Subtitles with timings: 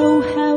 [0.00, 0.47] nơi đâu sâu héo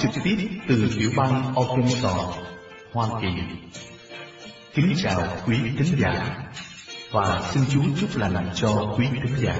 [0.00, 0.36] trực tiếp
[0.68, 2.36] từ tiểu bang Arkansas,
[2.92, 3.28] Hoa Kỳ.
[4.74, 6.36] Kính chào quý thính giả
[7.12, 9.54] và xin Chúa chúc lành cho quý thính giả.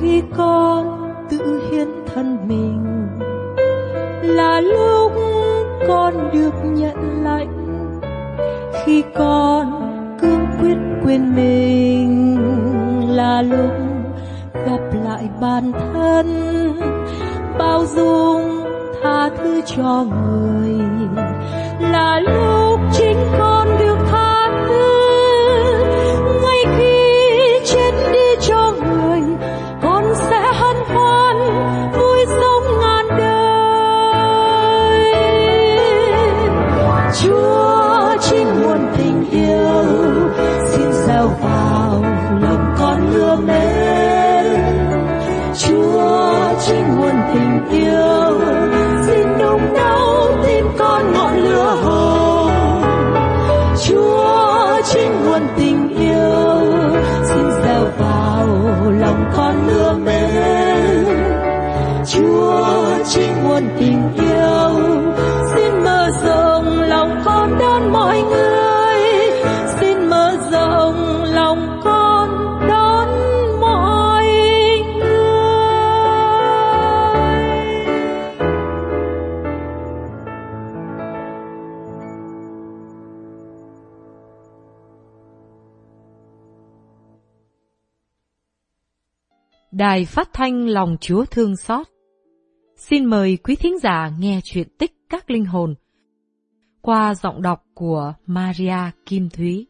[0.00, 0.98] khi con
[1.30, 2.84] tự hiến thân mình
[4.22, 5.12] là lúc
[5.88, 8.00] con được nhận lãnh
[8.84, 9.72] khi con
[10.20, 12.38] cương quyết quên mình
[13.16, 13.72] là lúc
[14.66, 16.26] gặp lại bản thân
[17.58, 18.61] bao dung
[19.02, 20.78] tha thứ cho người.
[21.80, 23.91] Là lúc chính con được
[89.82, 91.86] Đài phát thanh Lòng Chúa Thương Xót
[92.76, 95.74] Xin mời quý thính giả nghe chuyện tích các linh hồn
[96.80, 98.76] qua giọng đọc của Maria
[99.06, 99.66] Kim Thúy.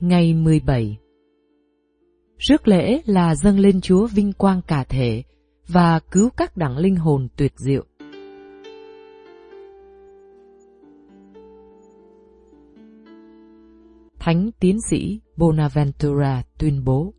[0.00, 0.98] Ngày 17
[2.38, 5.22] Rước lễ là dâng lên Chúa vinh quang cả thể
[5.68, 7.89] và cứu các đẳng linh hồn tuyệt diệu.
[14.20, 17.14] Thánh tiến sĩ Bonaventura tuyên bố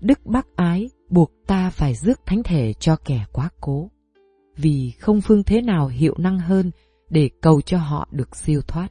[0.00, 3.90] Đức bác ái buộc ta phải rước thánh thể cho kẻ quá cố,
[4.56, 6.70] vì không phương thế nào hiệu năng hơn
[7.10, 8.88] để cầu cho họ được siêu thoát.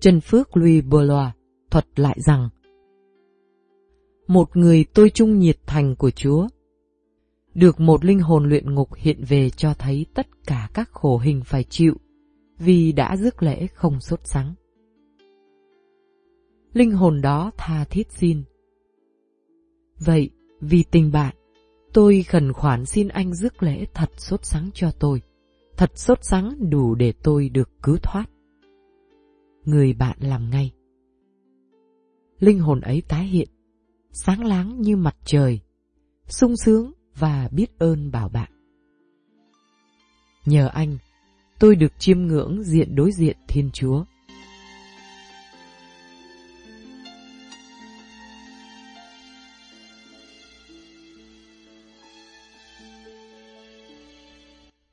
[0.00, 1.32] Trần Phước Louis Boulois
[1.70, 2.48] thuật lại rằng
[4.26, 6.48] Một người tôi trung nhiệt thành của Chúa
[7.54, 11.42] được một linh hồn luyện ngục hiện về cho thấy tất cả các khổ hình
[11.44, 11.94] phải chịu
[12.58, 14.54] vì đã rước lễ không sốt sắng.
[16.72, 18.42] Linh hồn đó tha thiết xin.
[19.98, 20.30] Vậy,
[20.60, 21.34] vì tình bạn,
[21.92, 25.22] tôi khẩn khoản xin anh rước lễ thật sốt sắng cho tôi,
[25.76, 28.26] thật sốt sắng đủ để tôi được cứu thoát.
[29.64, 30.72] Người bạn làm ngay.
[32.38, 33.48] Linh hồn ấy tái hiện,
[34.10, 35.60] sáng láng như mặt trời,
[36.28, 38.52] sung sướng và biết ơn bảo bạn.
[40.46, 40.98] Nhờ anh,
[41.58, 44.04] tôi được chiêm ngưỡng diện đối diện Thiên Chúa.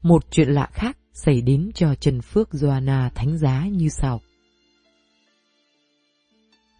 [0.01, 4.21] Một chuyện lạ khác xảy đến cho Trần Phước Joanna thánh giá như sau.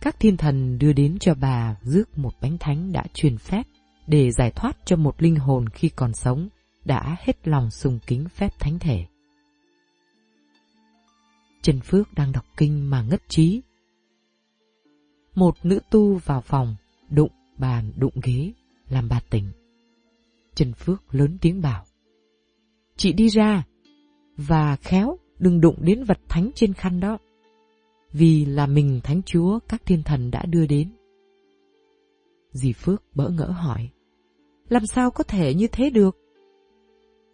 [0.01, 3.63] Các thiên thần đưa đến cho bà rước một bánh thánh đã truyền phép
[4.07, 6.49] để giải thoát cho một linh hồn khi còn sống,
[6.85, 9.05] đã hết lòng sùng kính phép thánh thể.
[11.63, 13.61] Trần Phước đang đọc kinh mà ngất trí.
[15.35, 16.75] Một nữ tu vào phòng,
[17.09, 18.51] đụng bàn đụng ghế,
[18.89, 19.51] làm bà tỉnh.
[20.55, 21.85] Trần Phước lớn tiếng bảo.
[22.95, 23.63] Chị đi ra,
[24.37, 27.17] và khéo đừng đụng đến vật thánh trên khăn đó.
[28.11, 30.89] Vì là mình thánh chúa các thiên thần đã đưa đến.
[32.51, 33.89] Dì Phước bỡ ngỡ hỏi.
[34.69, 36.17] Làm sao có thể như thế được?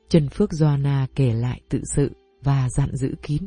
[0.10, 2.12] Trần Phước Doana kể lại tự sự
[2.44, 3.44] và dặn giữ kín.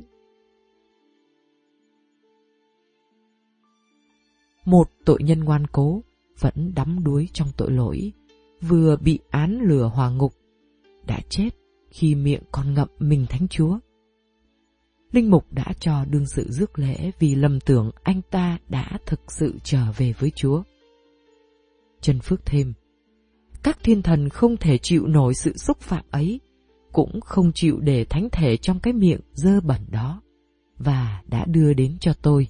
[4.73, 6.03] Một tội nhân ngoan cố
[6.41, 8.13] vẫn đắm đuối trong tội lỗi,
[8.61, 10.33] vừa bị án lửa hòa ngục,
[11.07, 11.49] đã chết
[11.91, 13.79] khi miệng còn ngậm mình thánh chúa.
[15.11, 19.33] Linh Mục đã cho đương sự rước lễ vì lầm tưởng anh ta đã thực
[19.33, 20.63] sự trở về với Chúa.
[22.01, 22.73] Trần Phước thêm,
[23.63, 26.41] các thiên thần không thể chịu nổi sự xúc phạm ấy,
[26.93, 30.23] cũng không chịu để thánh thể trong cái miệng dơ bẩn đó,
[30.79, 32.49] và đã đưa đến cho tôi.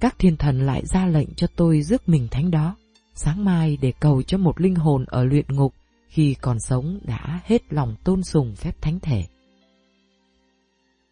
[0.00, 2.76] Các thiên thần lại ra lệnh cho tôi rước mình thánh đó,
[3.14, 5.74] sáng mai để cầu cho một linh hồn ở luyện ngục
[6.08, 9.24] khi còn sống đã hết lòng tôn sùng phép thánh thể.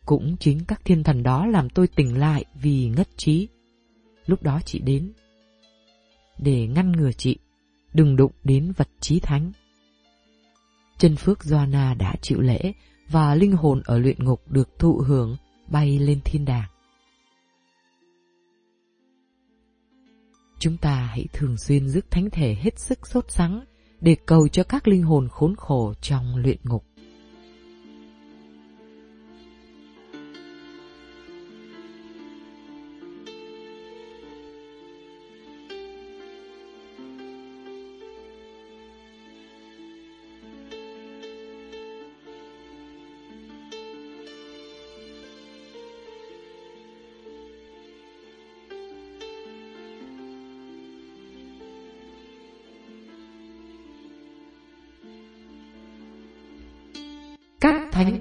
[0.07, 3.49] Cũng chính các thiên thần đó làm tôi tỉnh lại vì ngất trí.
[4.27, 5.13] Lúc đó chị đến.
[6.39, 7.37] Để ngăn ngừa chị,
[7.95, 9.53] đừng đụng đến vật trí thánh.
[10.99, 12.73] Chân phước Doana đã chịu lễ
[13.09, 15.37] và linh hồn ở luyện ngục được thụ hưởng
[15.69, 16.69] bay lên thiên đàng.
[20.59, 23.65] Chúng ta hãy thường xuyên rước thánh thể hết sức sốt sắng
[24.01, 26.85] để cầu cho các linh hồn khốn khổ trong luyện ngục.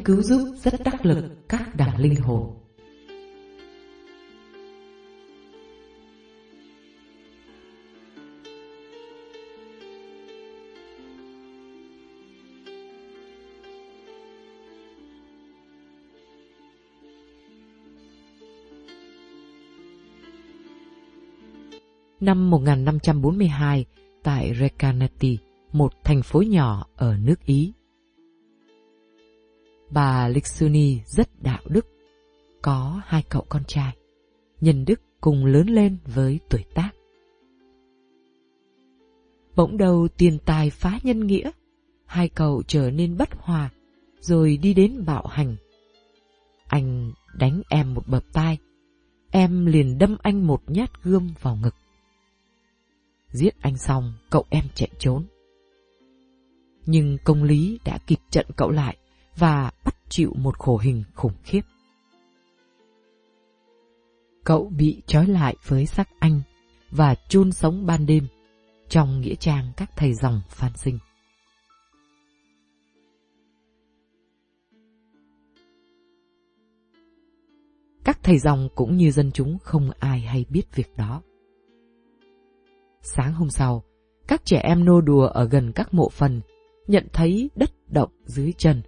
[0.08, 2.54] Cứu giúp rất đắc lực các đẳng linh hồn.
[22.20, 23.86] Năm 1542,
[24.24, 25.38] tại Recanati,
[25.72, 27.74] một thành phố nhỏ ở nước Ý,
[29.90, 31.88] Bà Lixuni rất đạo đức,
[32.62, 33.96] có hai cậu con trai,
[34.62, 36.92] nhân đức cùng lớn lên với tuổi tác.
[39.56, 41.52] Bỗng đầu tiền tài phá nhân nghĩa,
[42.06, 43.70] hai cậu trở nên bất hòa,
[44.20, 45.56] rồi đi đến bạo hành.
[46.68, 48.58] Anh đánh em một bập tai,
[49.32, 51.76] em liền đâm anh một nhát gươm vào ngực.
[53.32, 55.26] Giết anh xong, cậu em chạy trốn.
[56.86, 58.98] Nhưng công lý đã kịp trận cậu lại,
[59.38, 61.62] và bắt chịu một khổ hình khủng khiếp.
[64.44, 66.42] Cậu bị trói lại với xác anh
[66.92, 68.28] và chôn sống ban đêm
[68.90, 71.00] trong nghĩa trang các thầy dòng phan sinh.
[78.04, 81.22] Các thầy dòng cũng như dân chúng không ai hay biết việc đó.
[83.02, 83.84] Sáng hôm sau,
[84.28, 86.42] các trẻ em nô đùa ở gần các mộ phần
[86.88, 88.82] nhận thấy đất động dưới chân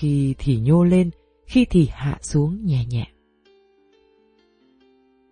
[0.00, 1.10] khi thì nhô lên,
[1.46, 3.06] khi thì hạ xuống nhẹ nhẹ.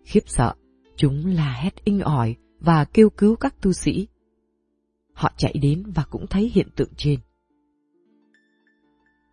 [0.04, 0.54] Khiếp sợ,
[0.96, 4.08] chúng la hét inh ỏi và kêu cứu các tu sĩ.
[5.12, 7.20] Họ chạy đến và cũng thấy hiện tượng trên.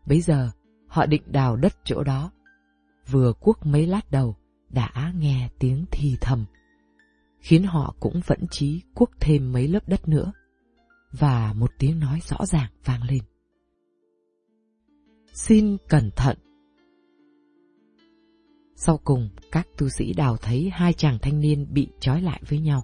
[0.05, 0.51] Bây giờ,
[0.87, 2.31] họ định đào đất chỗ đó.
[3.07, 4.35] Vừa cuốc mấy lát đầu,
[4.69, 6.45] đã nghe tiếng thì thầm,
[7.39, 10.31] khiến họ cũng vẫn trí cuốc thêm mấy lớp đất nữa.
[11.11, 13.21] Và một tiếng nói rõ ràng vang lên.
[15.35, 16.37] Xin cẩn thận.
[18.75, 22.59] Sau cùng, các tu sĩ đào thấy hai chàng thanh niên bị trói lại với
[22.59, 22.83] nhau.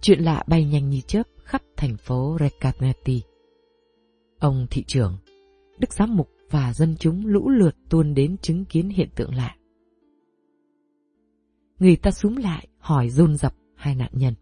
[0.00, 3.22] Chuyện lạ bay nhanh như chớp khắp thành phố Recanati.
[4.38, 5.16] Ông thị trưởng,
[5.78, 9.56] đức giám mục và dân chúng lũ lượt tuôn đến chứng kiến hiện tượng lạ.
[11.78, 14.34] Người ta súng lại hỏi dồn dập hai nạn nhân.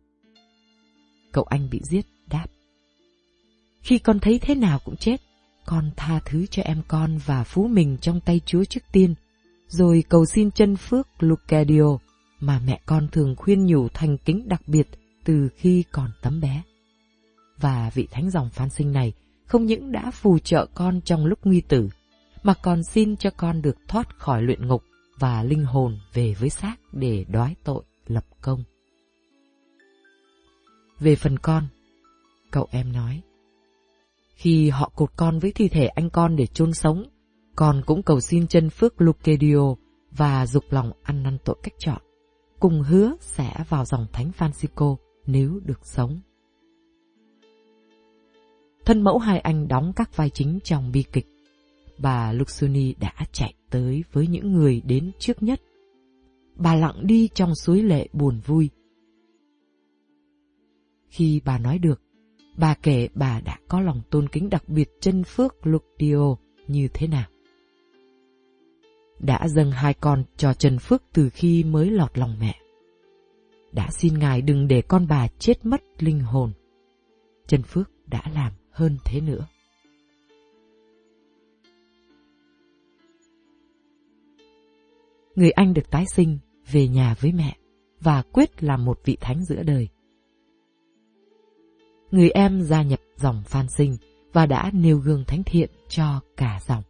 [1.32, 2.46] Cậu anh bị giết đáp.
[3.82, 5.20] Khi con thấy thế nào cũng chết,
[5.66, 9.14] con tha thứ cho em con và phú mình trong tay Chúa trước tiên,
[9.68, 11.98] rồi cầu xin chân phước Lucadio
[12.40, 14.88] mà mẹ con thường khuyên nhủ thành kính đặc biệt
[15.24, 16.62] từ khi còn tấm bé.
[17.60, 19.12] Và vị thánh dòng phan sinh này
[19.46, 21.88] không những đã phù trợ con trong lúc nguy tử,
[22.42, 24.82] mà còn xin cho con được thoát khỏi luyện ngục
[25.18, 28.64] và linh hồn về với xác để đoái tội lập công.
[31.00, 31.66] Về phần con,
[32.50, 33.22] cậu em nói,
[34.34, 37.04] khi họ cột con với thi thể anh con để chôn sống,
[37.56, 39.74] con cũng cầu xin chân phước Lucadio
[40.10, 42.02] và dục lòng ăn năn tội cách chọn,
[42.60, 46.20] cùng hứa sẽ vào dòng thánh Francisco nếu được sống.
[48.84, 51.26] Thân mẫu hai anh đóng các vai chính trong bi kịch.
[51.98, 55.60] Bà Luxuni đã chạy tới với những người đến trước nhất.
[56.54, 58.70] Bà lặng đi trong suối lệ buồn vui.
[61.08, 62.02] Khi bà nói được,
[62.58, 66.36] bà kể bà đã có lòng tôn kính đặc biệt chân phước Lucio
[66.66, 67.26] như thế nào.
[69.18, 72.60] Đã dâng hai con cho Trần Phước từ khi mới lọt lòng mẹ.
[73.72, 76.52] Đã xin Ngài đừng để con bà chết mất linh hồn.
[77.46, 79.46] Trần Phước đã làm hơn thế nữa.
[85.34, 86.38] Người anh được tái sinh,
[86.72, 87.56] về nhà với mẹ
[88.00, 89.88] và quyết làm một vị thánh giữa đời.
[92.10, 93.96] Người em gia nhập dòng Phan Sinh
[94.32, 96.82] và đã nêu gương thánh thiện cho cả dòng.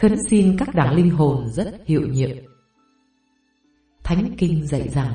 [0.00, 2.36] khấn xin các đảng linh hồn rất hiệu nhiệm.
[4.02, 5.12] Thánh Kinh dạy rằng,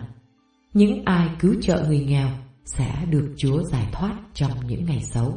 [0.75, 2.29] những ai cứu trợ người nghèo
[2.65, 5.33] sẽ được Chúa giải thoát trong những ngày xấu.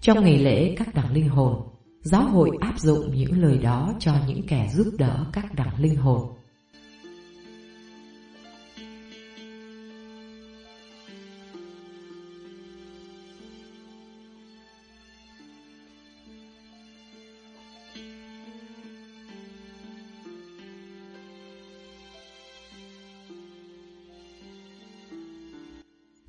[0.00, 1.68] Trong ngày lễ các đẳng linh hồn,
[2.02, 5.96] giáo hội áp dụng những lời đó cho những kẻ giúp đỡ các đẳng linh
[5.96, 6.32] hồn.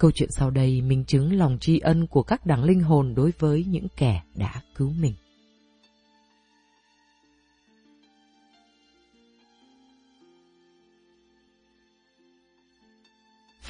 [0.02, 3.32] Câu chuyện sau đây minh chứng lòng tri ân của các đảng linh hồn đối
[3.40, 5.14] với những kẻ đã cứu mình.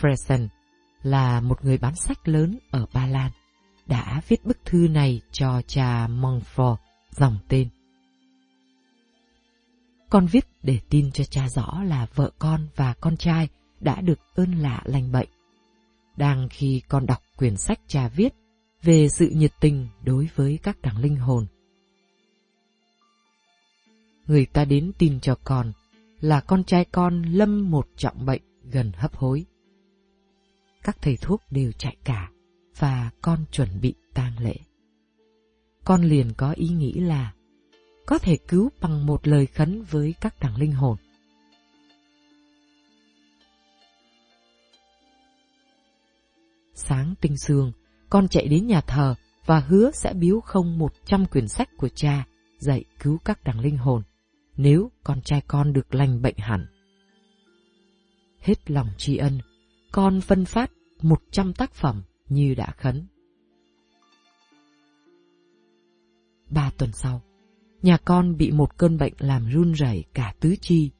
[0.02, 0.48] Fresen
[1.04, 3.32] là một người bán sách lớn ở Ba Lan,
[3.88, 6.76] đã viết bức thư này cho cha Montfort
[7.12, 7.70] dòng tên.
[10.10, 13.48] Con viết để tin cho cha rõ là vợ con và con trai
[13.80, 15.30] đã được ơn lạ lành bệnh
[16.18, 18.34] đang khi con đọc quyển sách cha viết
[18.84, 21.46] về sự nhiệt tình đối với các đảng linh hồn.
[24.28, 25.72] Người ta đến tin cho con
[26.22, 29.46] là con trai con lâm một trọng bệnh gần hấp hối.
[30.84, 32.32] Các thầy thuốc đều chạy cả
[32.78, 34.56] và con chuẩn bị tang lễ.
[35.84, 37.34] Con liền có ý nghĩ là
[38.06, 40.98] có thể cứu bằng một lời khấn với các đảng linh hồn.
[46.88, 47.72] Sáng tinh sương,
[48.10, 51.90] con chạy đến nhà thờ và hứa sẽ biếu không một trăm quyển sách của
[51.90, 52.26] cha
[52.60, 54.04] dạy cứu các đằng linh hồn,
[54.58, 56.66] nếu con trai con được lành bệnh hẳn.
[58.40, 59.40] Hết lòng tri ân,
[59.92, 60.72] con phân phát
[61.02, 63.08] một trăm tác phẩm như đã khấn.
[66.50, 67.22] Ba tuần sau,
[67.82, 70.92] nhà con bị một cơn bệnh làm run rẩy cả tứ chi.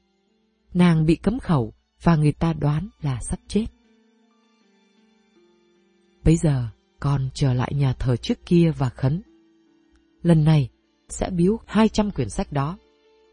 [0.74, 1.72] Nàng bị cấm khẩu
[2.02, 3.66] và người ta đoán là sắp chết.
[6.32, 6.68] Bây giờ
[7.00, 9.22] con trở lại nhà thờ trước kia và khấn.
[10.22, 10.68] Lần này
[11.08, 12.78] sẽ biếu 200 quyển sách đó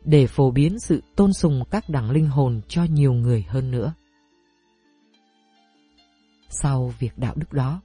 [0.06, 3.94] để phổ biến sự tôn sùng các đẳng linh hồn cho nhiều người hơn nữa.
[6.50, 7.82] Sau việc đạo đức đó,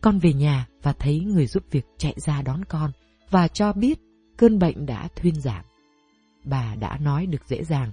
[0.00, 2.90] con về nhà và thấy người giúp việc chạy ra đón con
[3.30, 3.98] và cho biết
[4.36, 5.64] cơn bệnh đã thuyên giảm.
[6.44, 7.92] Bà đã nói được dễ dàng.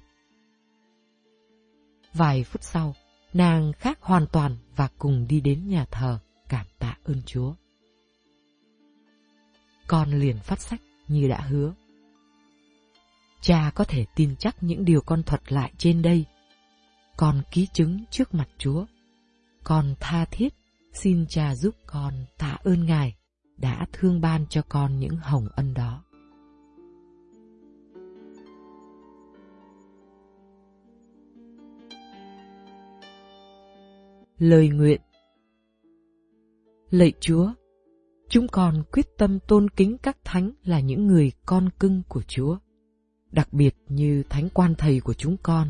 [2.13, 2.95] Vài phút sau,
[3.33, 6.19] nàng khác hoàn toàn và cùng đi đến nhà thờ
[6.51, 7.53] cảm tạ ơn Chúa.
[9.87, 11.73] Con liền phát sách như đã hứa.
[13.41, 16.25] Cha có thể tin chắc những điều con thuật lại trên đây.
[17.17, 18.85] Con ký chứng trước mặt Chúa.
[19.63, 20.53] Con tha thiết
[20.93, 23.15] xin cha giúp con tạ ơn Ngài
[23.57, 26.03] đã thương ban cho con những hồng ân đó.
[34.37, 35.01] Lời nguyện
[36.91, 37.51] Lạy Chúa,
[38.29, 42.57] chúng con quyết tâm tôn kính các thánh là những người con cưng của Chúa,
[43.31, 45.67] đặc biệt như thánh quan thầy của chúng con.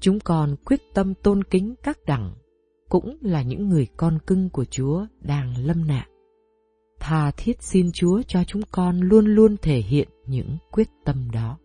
[0.00, 2.34] Chúng con quyết tâm tôn kính các đẳng,
[2.88, 6.08] cũng là những người con cưng của Chúa đang lâm nạn.
[7.00, 11.58] Tha thiết xin Chúa cho chúng con luôn luôn thể hiện những quyết tâm đó.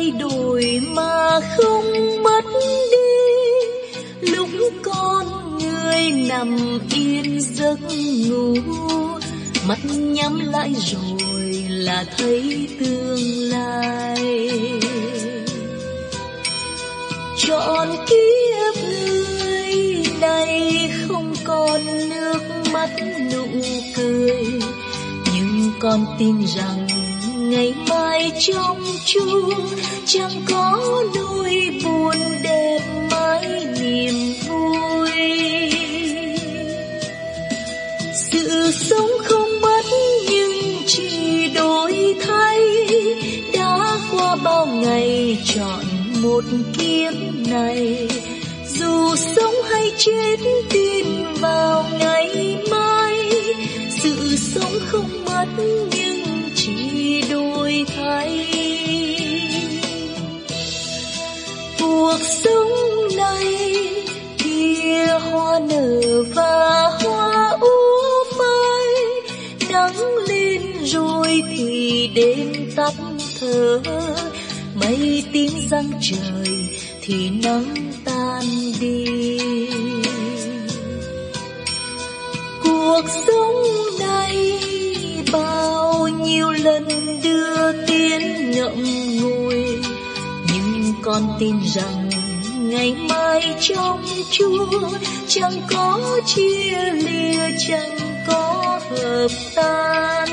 [0.00, 4.30] Thay đổi mà không mất đi.
[4.32, 4.48] Lúc
[4.82, 5.26] con
[5.58, 7.78] người nằm yên giấc
[8.28, 8.54] ngủ,
[9.68, 13.18] mắt nhắm lại rồi là thấy tương
[13.50, 14.50] lai.
[17.38, 22.40] Chọn kiếp người này không còn nước
[22.72, 22.90] mắt
[23.32, 23.46] nụ
[23.96, 24.46] cười,
[25.34, 26.99] nhưng con tin rằng
[27.50, 29.50] ngày mai trong chung
[30.06, 30.80] chẳng có
[31.14, 32.80] nỗi buồn đẹp
[33.10, 34.14] mãi niềm
[34.48, 35.10] vui.
[38.14, 39.84] Sự sống không mất
[40.30, 42.60] nhưng chỉ đổi thay,
[43.54, 45.84] đã qua bao ngày chọn
[46.22, 46.44] một
[46.78, 47.14] kiếp
[47.48, 48.08] này.
[48.66, 50.36] Dù sống hay chết,
[50.70, 51.06] tin
[51.40, 53.18] vào ngày mai,
[54.02, 55.46] sự sống không mất
[57.86, 58.46] thay
[61.78, 62.72] cuộc sống
[63.16, 63.56] này
[64.38, 68.86] kia hoa nở và hoa úa phai,
[69.70, 69.96] nắng
[70.28, 72.94] lên rồi thì đêm tắt
[73.40, 73.80] thở.
[74.74, 76.68] Mây tím răng trời
[77.02, 78.44] thì nắng tan
[78.80, 79.38] đi.
[82.64, 83.54] Cuộc sống
[83.98, 84.58] này
[85.32, 88.84] bao nhiêu lần đưa tiến ngậm
[89.20, 89.64] ngùi.
[90.46, 92.10] Nhưng con tin rằng
[92.58, 94.90] ngày mai trong chúa
[95.28, 100.28] chẳng có chia lìa, chẳng có hợp tan.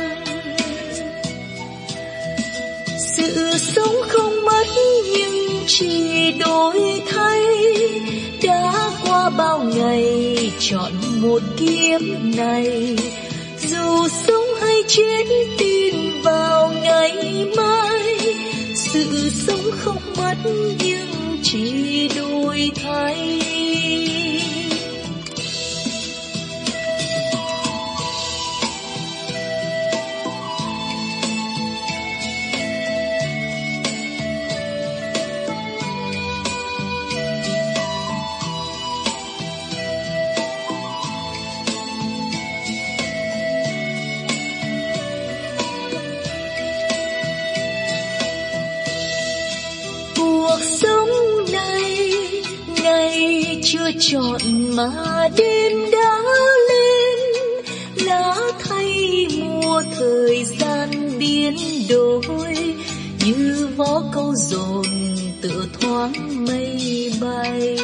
[2.98, 4.68] Sự sống không mất
[5.14, 7.42] nhưng chỉ đổi thay.
[8.44, 12.02] Đã qua bao ngày chọn một kiếp
[12.38, 12.96] này,
[13.60, 15.26] dù sống hay chết,
[15.58, 18.18] tin vào ngày mai.
[18.76, 20.36] Sự sống không mất
[20.80, 23.67] nhưng chỉ đổi thay.
[53.72, 54.42] Chưa chọn
[54.76, 54.90] mà
[55.38, 56.22] đêm đã
[56.70, 57.20] lên,
[58.06, 61.56] lá thay mùa thời gian biến
[61.90, 62.56] đổi,
[63.26, 64.86] như vó câu dồn
[65.42, 67.78] tựa thoáng mây bay.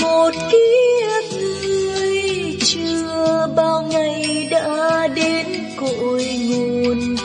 [0.00, 5.46] Một kiếp người chưa bao ngày đã đến
[5.76, 7.16] cội nguồn,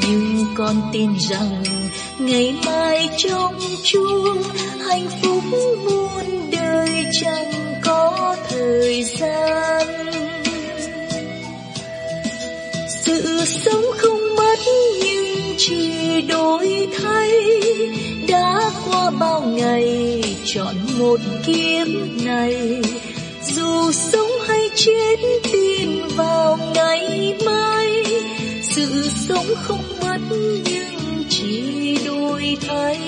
[0.00, 1.62] nhưng con tin rằng
[2.18, 4.42] ngày mai trong chung
[5.84, 9.86] muôn đời chẳng có thời gian.
[12.88, 14.58] Sự sống không mất
[15.02, 17.32] nhưng chỉ đổi thay.
[18.28, 21.86] Đã qua bao ngày chọn một kiếp
[22.24, 22.82] này.
[23.42, 25.16] Dù sống hay chết
[25.52, 28.04] tin vào ngày mai.
[28.62, 30.18] Sự sống không mất
[30.64, 33.03] nhưng chỉ đổi thay.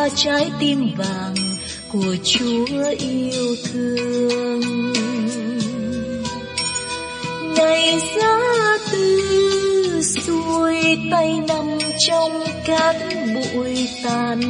[0.00, 1.34] Là trái tim vàng
[1.92, 4.60] của Chúa yêu thương
[7.56, 8.38] ngày giá
[8.92, 12.96] tư xuôi tay nằm trong cát
[13.34, 14.40] bụi tàn,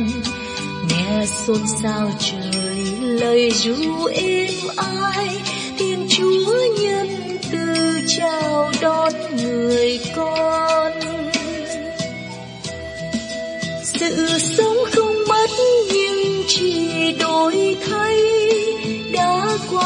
[0.89, 5.20] nghe xôn xao trời lời ru êm ái.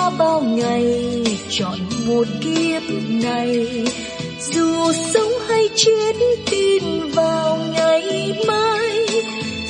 [0.04, 3.66] Đã bao ngày chọn một kiếp này.
[4.40, 6.16] Dù sống hay chết
[6.50, 6.82] tin
[7.14, 9.06] vào ngày mai,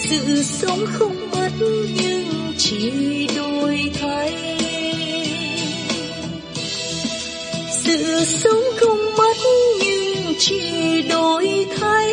[0.09, 1.51] sự sống không mất
[1.97, 2.91] nhưng chỉ
[3.37, 4.59] đổi thay.
[7.85, 9.37] Sự sống không mất
[9.79, 12.13] nhưng chỉ đổi thay.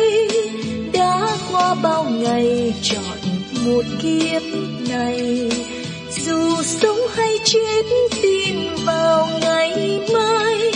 [0.92, 3.18] Đã qua bao ngày chọn
[3.64, 4.42] một kiếp
[4.88, 5.50] này
[6.18, 7.82] dù sống hay chết
[8.22, 10.72] tin vào ngày mai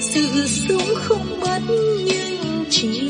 [0.00, 1.60] sự sống không mất
[2.04, 3.07] nhưng chỉ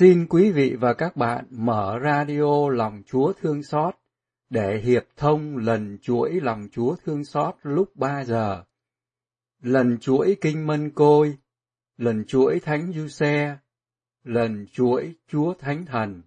[0.00, 3.94] Xin quý vị và các bạn mở radio lòng Chúa thương xót
[4.50, 8.64] để hiệp thông lần chuỗi lòng Chúa thương xót lúc 3 giờ,
[9.62, 11.38] lần chuỗi Kinh Mân Côi,
[11.96, 13.58] lần chuỗi Thánh Du Xe,
[14.24, 16.22] lần chuỗi Chúa Thánh Thần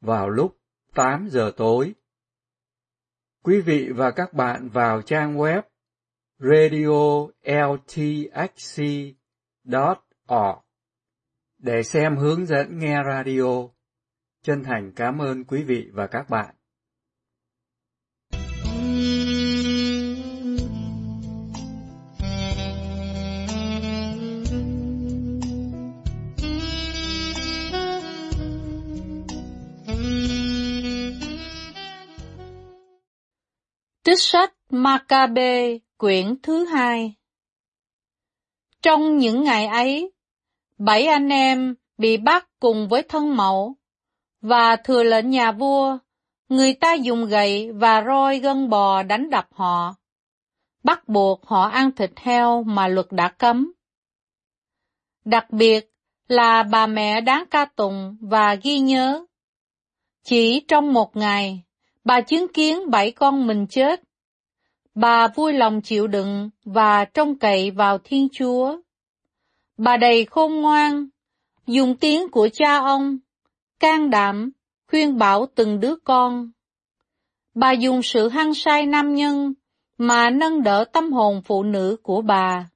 [0.00, 0.58] vào lúc
[0.94, 1.94] 8 giờ tối.
[3.44, 5.62] Quý vị và các bạn vào trang web
[6.38, 9.18] radio ltxc.org
[11.58, 13.68] để xem hướng dẫn nghe radio.
[14.42, 16.54] Chân thành cảm ơn quý vị và các bạn.
[34.04, 37.14] Trích sách Maccabe quyển thứ hai
[38.82, 40.12] Trong những ngày ấy,
[40.78, 43.76] bảy anh em bị bắt cùng với thân mẫu,
[44.40, 45.98] và thừa lệnh nhà vua,
[46.48, 49.94] người ta dùng gậy và roi gân bò đánh đập họ,
[50.84, 53.72] bắt buộc họ ăn thịt heo mà luật đã cấm.
[55.24, 55.90] Đặc biệt
[56.28, 59.24] là bà mẹ đáng ca tụng và ghi nhớ.
[60.24, 61.62] Chỉ trong một ngày,
[62.04, 64.02] bà chứng kiến bảy con mình chết.
[64.94, 68.76] Bà vui lòng chịu đựng và trông cậy vào Thiên Chúa.
[69.78, 71.08] Bà đầy khôn ngoan,
[71.66, 73.18] dùng tiếng của cha ông,
[73.80, 74.50] can đảm,
[74.90, 76.50] khuyên bảo từng đứa con.
[77.54, 79.54] Bà dùng sự hăng say nam nhân
[79.98, 82.68] mà nâng đỡ tâm hồn phụ nữ của bà.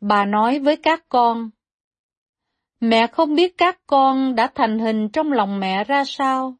[0.00, 1.50] Bà nói với các con,
[2.80, 6.56] Mẹ không biết các con đã thành hình trong lòng mẹ ra sao,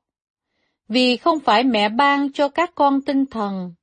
[0.88, 3.74] vì không phải mẹ ban cho các con tinh thần,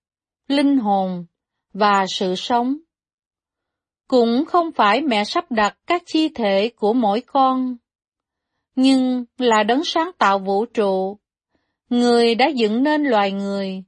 [0.48, 1.26] linh hồn
[1.74, 2.78] và sự sống.
[4.08, 7.78] Cũng không phải mẹ sắp đặt các chi thể của mỗi con,
[8.76, 11.18] nhưng là đấng sáng tạo vũ trụ,
[11.90, 13.84] người đã dựng nên loài người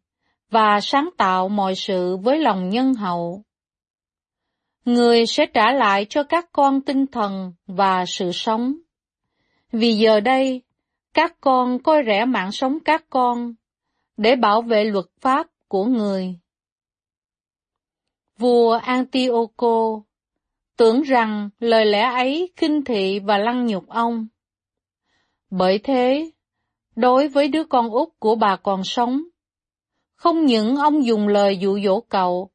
[0.50, 3.44] và sáng tạo mọi sự với lòng nhân hậu.
[4.86, 8.76] Người sẽ trả lại cho các con tinh thần và sự sống.
[9.72, 10.62] Vì giờ đây,
[11.14, 13.54] các con coi rẻ mạng sống các con,
[14.18, 16.36] để bảo vệ luật pháp của người.
[18.38, 20.02] Vua Antioco
[20.78, 24.28] tưởng rằng lời lẽ ấy khinh thị và lăng nhục ông.
[25.50, 26.32] Bởi thế,
[26.96, 29.22] đối với đứa con út của bà còn sống,
[30.16, 32.50] không những ông dùng lời dụ dỗ cậu,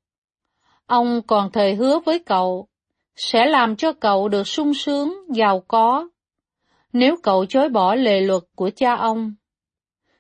[0.87, 2.69] ông còn thề hứa với cậu,
[3.17, 6.09] sẽ làm cho cậu được sung sướng, giàu có,
[6.93, 9.35] nếu cậu chối bỏ lề luật của cha ông.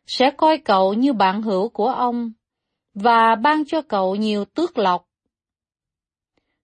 [0.07, 2.33] Sẽ coi cậu như bạn hữu của ông,
[2.95, 5.07] và ban cho cậu nhiều tước lộc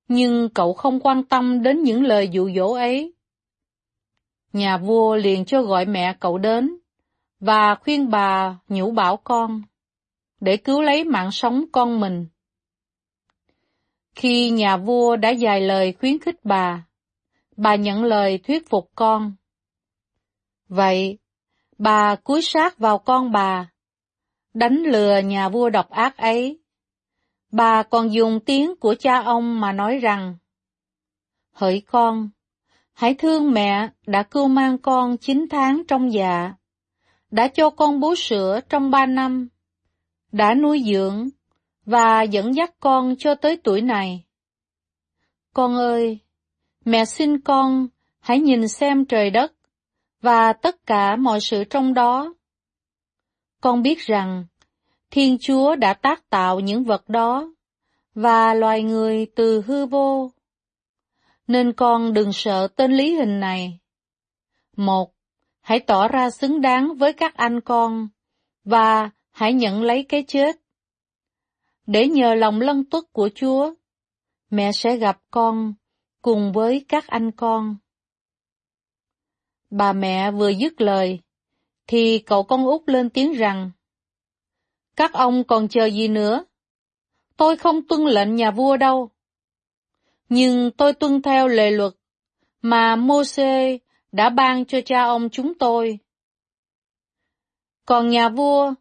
[0.08, 3.14] nhưng cậu không quan tâm đến những lời dụ dỗ ấy.
[4.52, 6.78] Nhà vua liền cho gọi mẹ cậu đến,
[7.40, 9.62] và khuyên bà nhủ bảo con,
[10.40, 12.26] để cứu lấy mạng sống con mình.
[14.14, 16.86] Khi nhà vua đã dài lời khuyến khích bà,
[17.56, 19.34] bà nhận lời thuyết phục con.
[20.68, 21.18] Vậy,
[21.78, 23.70] bà cúi sát vào con bà,
[24.54, 26.58] đánh lừa nhà vua độc ác ấy,
[27.52, 30.36] Bà còn dùng tiếng của cha ông mà nói rằng,
[31.52, 32.30] Hỡi con,
[32.92, 36.52] hãy thương mẹ đã cưu mang con chín tháng trong dạ,
[37.30, 39.48] đã cho con bú sữa trong ba năm,
[40.32, 41.28] đã nuôi dưỡng
[41.84, 44.24] và dẫn dắt con cho tới tuổi này.
[45.54, 46.18] Con ơi,
[46.84, 47.88] mẹ xin con
[48.20, 49.52] hãy nhìn xem trời đất
[50.20, 52.34] và tất cả mọi sự trong đó.
[53.60, 54.46] Con biết rằng
[55.10, 57.52] Thiên Chúa đã tác tạo những vật đó
[58.14, 60.30] và loài người từ hư vô.
[61.46, 63.78] Nên con đừng sợ tên lý hình này.
[64.76, 65.14] Một,
[65.60, 68.08] hãy tỏ ra xứng đáng với các anh con
[68.64, 70.56] và hãy nhận lấy cái chết.
[71.86, 73.74] Để nhờ lòng lân tuất của Chúa,
[74.50, 75.74] mẹ sẽ gặp con
[76.22, 77.76] cùng với các anh con.
[79.70, 81.20] Bà mẹ vừa dứt lời,
[81.86, 83.70] thì cậu con út lên tiếng rằng,
[84.98, 86.44] các ông còn chờ gì nữa?
[87.36, 89.10] Tôi không tuân lệnh nhà vua đâu.
[90.28, 91.92] Nhưng tôi tuân theo lệ luật
[92.62, 93.78] mà Mô-xê
[94.12, 95.98] đã ban cho cha ông chúng tôi.
[97.86, 98.74] Còn nhà vua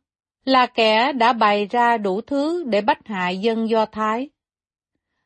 [0.46, 4.30] là kẻ đã bày ra đủ thứ để bắt hại dân Do Thái.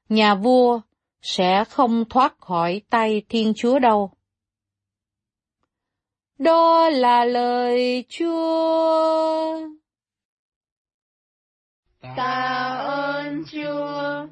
[0.09, 0.81] Nhà vua
[1.21, 4.11] sẽ không thoát khỏi tay Thiên Chúa đâu.
[6.37, 9.80] Đó là lời Chúa.
[12.01, 14.27] Tạ ơn Chúa.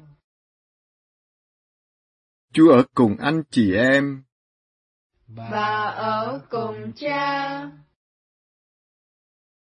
[2.52, 4.24] Chúa ở cùng anh chị em.
[5.26, 7.70] Và ở cùng cha.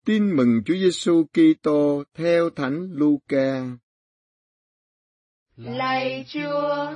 [0.05, 3.77] Tin mừng Chúa Giêsu Kitô theo Thánh Luca.
[5.57, 6.95] Lạy Chúa,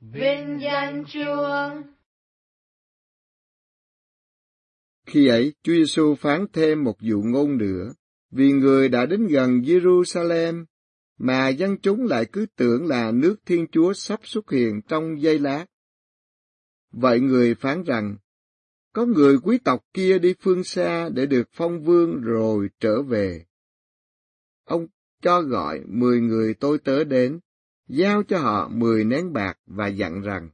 [0.00, 1.70] vinh danh Chúa.
[5.06, 7.92] Khi ấy, Chúa Giêsu phán thêm một dụ ngôn nữa,
[8.36, 10.64] vì người đã đến gần Jerusalem,
[11.18, 15.38] mà dân chúng lại cứ tưởng là nước Thiên Chúa sắp xuất hiện trong giây
[15.38, 15.66] lát.
[16.92, 18.16] Vậy người phán rằng,
[18.92, 23.44] có người quý tộc kia đi phương xa để được phong vương rồi trở về.
[24.64, 24.86] Ông
[25.22, 27.40] cho gọi mười người tôi tớ đến,
[27.88, 30.50] giao cho họ mười nén bạc và dặn rằng,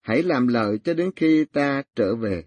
[0.00, 2.44] hãy làm lợi cho đến khi ta trở về.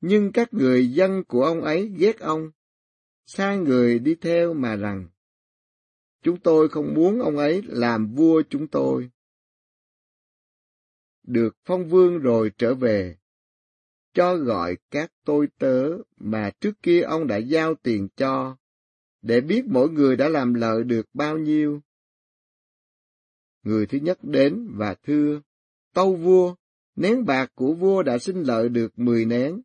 [0.00, 2.50] Nhưng các người dân của ông ấy ghét ông,
[3.32, 5.08] sai người đi theo mà rằng,
[6.22, 9.10] chúng tôi không muốn ông ấy làm vua chúng tôi.
[11.22, 13.16] Được phong vương rồi trở về,
[14.14, 18.56] cho gọi các tôi tớ mà trước kia ông đã giao tiền cho,
[19.22, 21.80] để biết mỗi người đã làm lợi được bao nhiêu.
[23.62, 25.40] Người thứ nhất đến và thưa,
[25.94, 26.54] tâu vua,
[26.96, 29.60] nén bạc của vua đã sinh lợi được mười nén.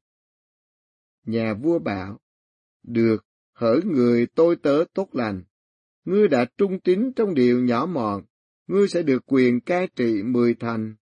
[1.23, 2.19] Nhà vua bảo,
[2.83, 3.25] được,
[3.55, 5.43] hỡi người tôi tớ tốt lành,
[6.05, 8.23] ngươi đã trung tín trong điều nhỏ mọn,
[8.67, 10.95] ngươi sẽ được quyền cai trị mười thành.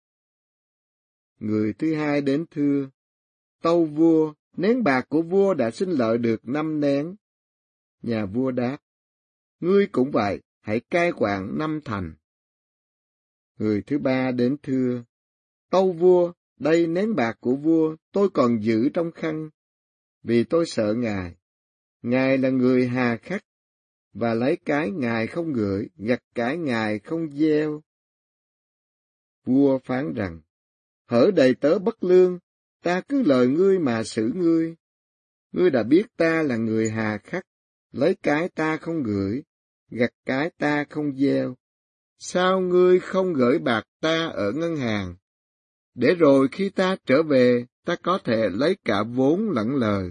[1.38, 2.90] Người thứ hai đến thưa,
[3.62, 7.16] tâu vua, nén bạc của vua đã sinh lợi được năm nén.
[8.02, 8.78] Nhà vua đáp,
[9.60, 12.14] ngươi cũng vậy, hãy cai quản năm thành.
[13.58, 15.04] Người thứ ba đến thưa,
[15.70, 19.50] tâu vua, đây nén bạc của vua, tôi còn giữ trong khăn,
[20.22, 21.34] vì tôi sợ ngài.
[22.02, 23.44] Ngài là người hà khắc,
[24.12, 27.82] và lấy cái ngài không gửi, gặt cái ngài không gieo.
[29.44, 30.40] Vua phán rằng,
[31.06, 32.38] hở đầy tớ bất lương,
[32.82, 34.74] ta cứ lời ngươi mà xử ngươi.
[35.52, 37.46] Ngươi đã biết ta là người hà khắc,
[37.92, 39.42] lấy cái ta không gửi,
[39.90, 41.54] gặt cái ta không gieo.
[42.18, 45.14] Sao ngươi không gửi bạc ta ở ngân hàng?
[45.94, 50.10] Để rồi khi ta trở về, ta có thể lấy cả vốn lẫn lời.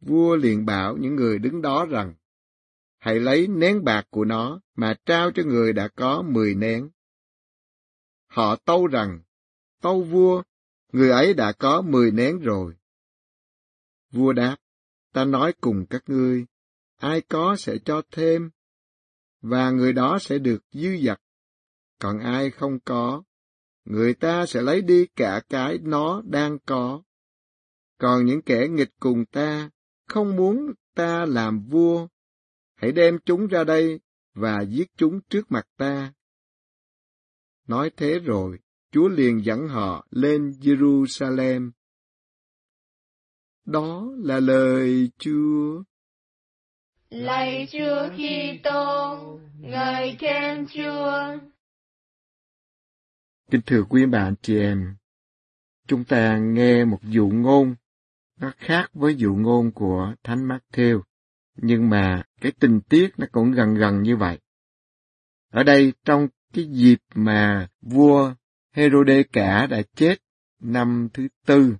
[0.00, 2.14] Vua liền bảo những người đứng đó rằng,
[2.98, 6.90] hãy lấy nén bạc của nó mà trao cho người đã có mười nén.
[8.26, 9.20] Họ tâu rằng,
[9.82, 10.42] tâu vua,
[10.92, 12.74] người ấy đã có mười nén rồi.
[14.10, 14.56] Vua đáp,
[15.12, 16.46] ta nói cùng các ngươi,
[16.96, 18.50] ai có sẽ cho thêm,
[19.40, 21.20] và người đó sẽ được dư dật,
[21.98, 23.22] còn ai không có,
[23.84, 27.02] người ta sẽ lấy đi cả cái nó đang có.
[27.98, 29.70] Còn những kẻ nghịch cùng ta,
[30.10, 32.08] không muốn ta làm vua,
[32.74, 34.00] hãy đem chúng ra đây
[34.34, 36.12] và giết chúng trước mặt ta.
[37.66, 38.58] Nói thế rồi,
[38.90, 41.70] Chúa liền dẫn họ lên Jerusalem.
[43.64, 45.82] Đó là lời Chúa.
[47.10, 51.38] Lạy Chúa Kitô, ngợi khen Chúa.
[53.50, 54.96] Kính thưa quý bạn chị em,
[55.86, 57.74] chúng ta nghe một dụ ngôn
[58.40, 61.00] nó khác với dụ ngôn của Thánh Matthew,
[61.56, 64.38] nhưng mà cái tình tiết nó cũng gần gần như vậy.
[65.50, 68.34] Ở đây trong cái dịp mà vua
[68.72, 70.18] Herode cả đã chết
[70.60, 71.76] năm thứ tư,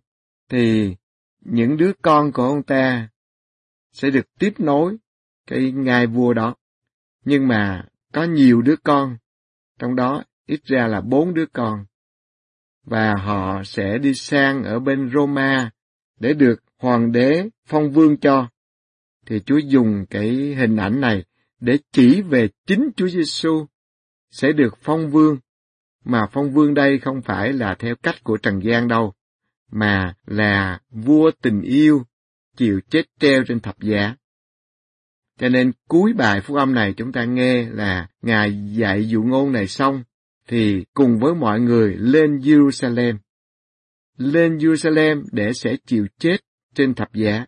[0.48, 0.96] thì
[1.40, 3.08] những đứa con của ông ta
[3.92, 4.96] sẽ được tiếp nối
[5.46, 6.54] cái ngai vua đó.
[7.24, 9.16] Nhưng mà có nhiều đứa con,
[9.78, 11.84] trong đó ít ra là bốn đứa con.
[12.84, 15.70] Và họ sẽ đi sang ở bên Roma
[16.20, 18.48] để được hoàng đế phong vương cho.
[19.26, 21.24] Thì Chúa dùng cái hình ảnh này
[21.60, 23.66] để chỉ về chính Chúa Giêsu
[24.30, 25.38] sẽ được phong vương,
[26.04, 29.12] mà phong vương đây không phải là theo cách của Trần gian đâu,
[29.70, 32.04] mà là vua tình yêu
[32.56, 34.14] chịu chết treo trên thập giá.
[35.38, 39.52] Cho nên cuối bài phúc âm này chúng ta nghe là Ngài dạy dụ ngôn
[39.52, 40.02] này xong,
[40.48, 43.16] thì cùng với mọi người lên Jerusalem.
[44.20, 46.36] Lên Jerusalem để sẽ chịu chết
[46.74, 47.46] trên thập giá.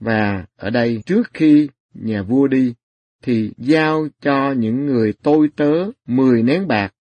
[0.00, 2.74] Và ở đây trước khi nhà vua đi,
[3.22, 5.72] thì giao cho những người tôi tớ
[6.06, 6.94] mười nén bạc.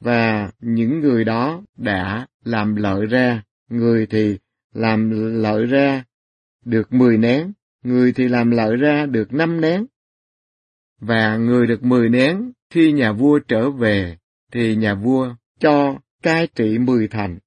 [0.00, 4.38] Và những người đó đã làm lợi ra, người thì
[4.72, 5.10] làm
[5.42, 6.04] lợi ra
[6.64, 7.52] được mười nén,
[7.82, 9.86] người thì làm lợi ra được năm nén.
[11.00, 14.18] Và người được mười nén, khi nhà vua trở về,
[14.52, 17.38] thì nhà vua cho cai trị mười thành.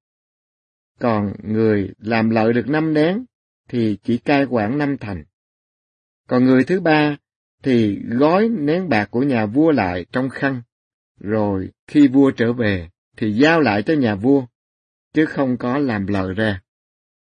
[0.99, 3.25] Còn người làm lợi được năm nén,
[3.67, 5.23] thì chỉ cai quản năm thành.
[6.27, 7.17] Còn người thứ ba
[7.63, 10.61] thì gói nén bạc của nhà vua lại trong khăn,
[11.19, 14.45] rồi khi vua trở về thì giao lại cho nhà vua,
[15.13, 16.61] chứ không có làm lợi ra.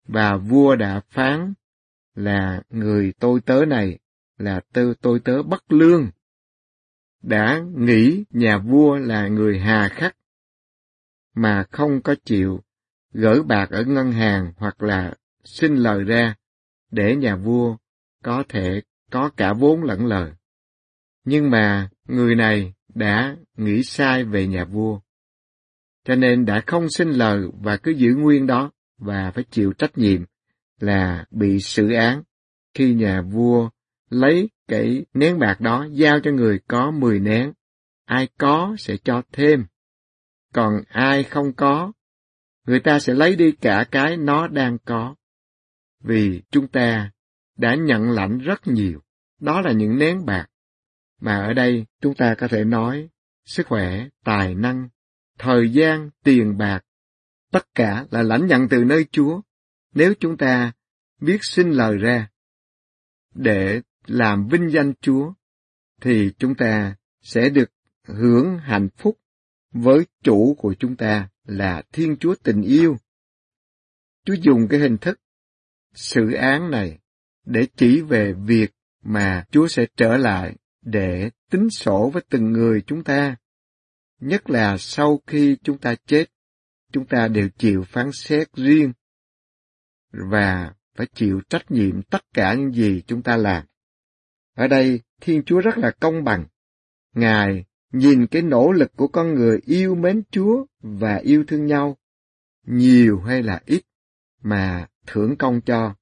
[0.08, 1.54] Và vua đã phán
[2.16, 4.00] là người tôi tớ này
[4.38, 6.10] là tư tôi tớ bất lương,
[7.22, 10.18] đã nghĩ nhà vua là người hà khắc,
[11.34, 12.64] mà không có chịu
[13.18, 16.36] gửi bạc ở ngân hàng hoặc là xin lời ra
[16.92, 17.78] để nhà vua
[18.24, 20.32] có thể có cả vốn lẫn lời.
[21.26, 25.00] Nhưng mà người này đã nghĩ sai về nhà vua,
[26.06, 29.98] cho nên đã không xin lời và cứ giữ nguyên đó và phải chịu trách
[29.98, 30.26] nhiệm
[30.80, 32.24] là bị xử án
[32.74, 33.70] khi nhà vua
[34.10, 37.54] lấy cái nén bạc đó giao cho người có mười nén.
[38.06, 39.66] Ai có sẽ cho thêm,
[40.54, 41.92] còn ai không có,
[42.68, 45.16] người ta sẽ lấy đi cả cái nó đang có.
[46.04, 47.12] Vì chúng ta
[47.58, 49.02] đã nhận lãnh rất nhiều.
[49.40, 50.48] Đó là những nén bạc.
[51.22, 53.10] Mà ở đây chúng ta có thể nói
[53.46, 54.90] sức khỏe, tài năng,
[55.38, 56.86] thời gian, tiền bạc,
[57.52, 59.42] tất cả là lãnh nhận từ nơi Chúa.
[59.94, 60.72] Nếu chúng ta
[61.22, 62.30] biết xin lời ra
[63.36, 65.34] để làm vinh danh Chúa,
[66.02, 67.72] thì chúng ta sẽ được
[68.04, 69.18] hưởng hạnh phúc
[69.72, 72.98] với chủ của chúng ta là Thiên Chúa tình yêu.
[74.26, 75.20] Chúa dùng cái hình thức
[75.94, 77.00] sự án này
[77.46, 78.72] để chỉ về việc
[79.04, 83.36] mà Chúa sẽ trở lại để tính sổ với từng người chúng ta.
[84.20, 86.26] Nhất là sau khi chúng ta chết,
[86.92, 88.94] chúng ta đều chịu phán xét riêng
[90.12, 93.66] và phải chịu trách nhiệm tất cả những gì chúng ta làm.
[94.56, 96.46] Ở đây, Thiên Chúa rất là công bằng.
[97.14, 101.98] Ngài nhìn cái nỗ lực của con người yêu mến Chúa và yêu thương nhau,
[102.64, 103.82] nhiều hay là ít,
[104.42, 105.96] mà thưởng công cho.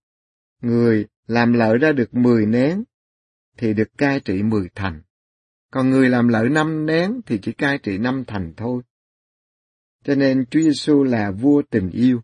[0.61, 2.83] Người làm lợi ra được mười nén,
[3.57, 5.01] thì được cai trị mười thành.
[5.71, 8.83] Còn người làm lợi năm nén thì chỉ cai trị năm thành thôi.
[10.03, 12.21] Cho nên Chúa Giêsu là vua tình yêu.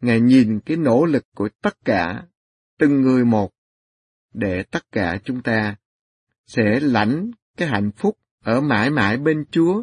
[0.00, 2.26] Ngài nhìn cái nỗ lực của tất cả,
[2.78, 3.50] từng người một,
[4.34, 5.76] để tất cả chúng ta
[6.46, 9.82] sẽ lãnh cái hạnh phúc ở mãi mãi bên Chúa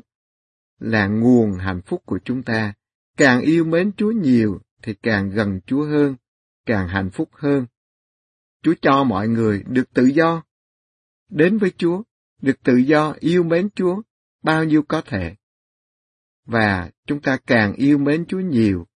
[0.80, 2.74] là nguồn hạnh phúc của chúng ta.
[3.18, 6.16] Càng yêu mến Chúa nhiều thì càng gần Chúa hơn,
[6.66, 7.66] càng hạnh phúc hơn.
[8.62, 10.44] Chúa cho mọi người được tự do.
[11.30, 12.04] Đến với Chúa,
[12.42, 14.02] được tự do yêu mến Chúa,
[14.44, 15.36] bao nhiêu có thể.
[16.46, 18.88] Và chúng ta càng yêu mến Chúa nhiều,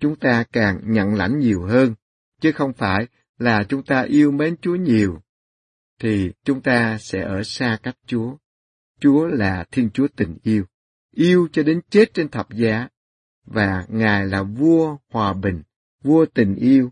[0.00, 1.94] chúng ta càng nhận lãnh nhiều hơn,
[2.40, 3.06] chứ không phải
[3.38, 5.22] là chúng ta yêu mến Chúa nhiều,
[5.98, 8.36] thì chúng ta sẽ ở xa cách Chúa.
[9.00, 10.64] Chúa là Thiên Chúa tình yêu,
[11.14, 12.88] yêu cho đến chết trên thập giá,
[13.46, 15.62] và Ngài là vua hòa bình,
[16.02, 16.90] vua tình yêu,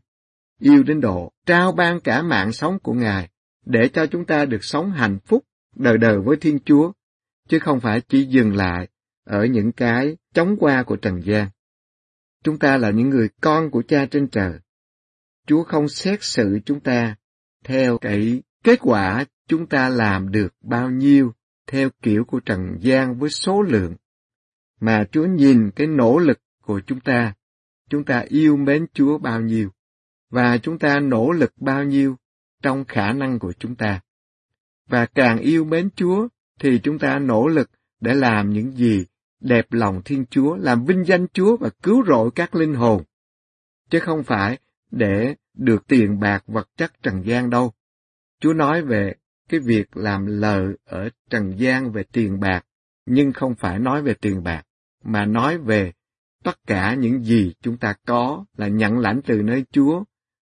[0.60, 3.28] yêu đến độ trao ban cả mạng sống của Ngài
[3.64, 5.44] để cho chúng ta được sống hạnh phúc
[5.74, 6.92] đời đời với Thiên Chúa,
[7.48, 8.88] chứ không phải chỉ dừng lại
[9.24, 11.48] ở những cái chóng qua của trần gian.
[12.44, 14.52] Chúng ta là những người con của Cha trên trời.
[15.46, 17.16] Chúa không xét xử chúng ta
[17.64, 21.32] theo cái kết quả chúng ta làm được bao nhiêu
[21.66, 23.94] theo kiểu của trần gian với số lượng,
[24.80, 27.34] mà Chúa nhìn cái nỗ lực của chúng ta,
[27.90, 29.70] chúng ta yêu mến Chúa bao nhiêu
[30.30, 32.16] và chúng ta nỗ lực bao nhiêu
[32.62, 34.00] trong khả năng của chúng ta.
[34.88, 36.28] Và càng yêu mến Chúa
[36.60, 39.06] thì chúng ta nỗ lực để làm những gì
[39.40, 43.02] đẹp lòng Thiên Chúa, làm vinh danh Chúa và cứu rỗi các linh hồn,
[43.90, 44.58] chứ không phải
[44.90, 47.72] để được tiền bạc vật chất trần gian đâu.
[48.40, 49.14] Chúa nói về
[49.48, 52.64] cái việc làm lờ ở trần gian về tiền bạc,
[53.06, 54.62] nhưng không phải nói về tiền bạc,
[55.04, 55.92] mà nói về
[56.44, 60.04] tất cả những gì chúng ta có là nhận lãnh từ nơi Chúa,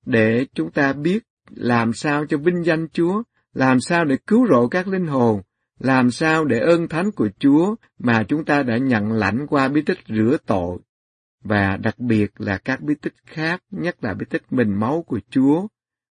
[0.07, 3.23] để chúng ta biết làm sao cho vinh danh Chúa,
[3.53, 5.43] làm sao để cứu rỗi các linh hồn,
[5.79, 9.83] làm sao để ơn thánh của Chúa mà chúng ta đã nhận lãnh qua bí
[9.83, 10.79] tích rửa tội,
[11.45, 15.21] và đặc biệt là các bí tích khác, nhất là bí tích mình máu của
[15.31, 15.67] Chúa,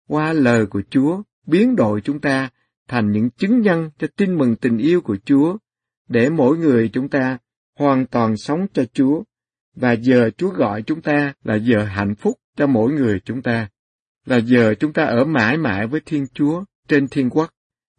[0.09, 2.51] qua lời của Chúa, biến đổi chúng ta
[2.89, 5.57] thành những chứng nhân cho tin mừng tình yêu của Chúa,
[6.09, 7.39] để mỗi người chúng ta
[7.79, 9.23] hoàn toàn sống cho Chúa,
[9.75, 13.69] và giờ Chúa gọi chúng ta là giờ hạnh phúc cho mỗi người chúng ta,
[14.27, 17.51] là giờ chúng ta ở mãi mãi với Thiên Chúa trên thiên quốc.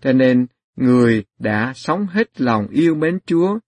[0.01, 3.59] Cho nên, người đã sống hết lòng yêu mến Chúa,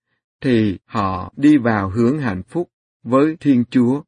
[0.41, 2.70] thì họ đi vào hướng hạnh phúc
[3.03, 4.01] với Thiên Chúa.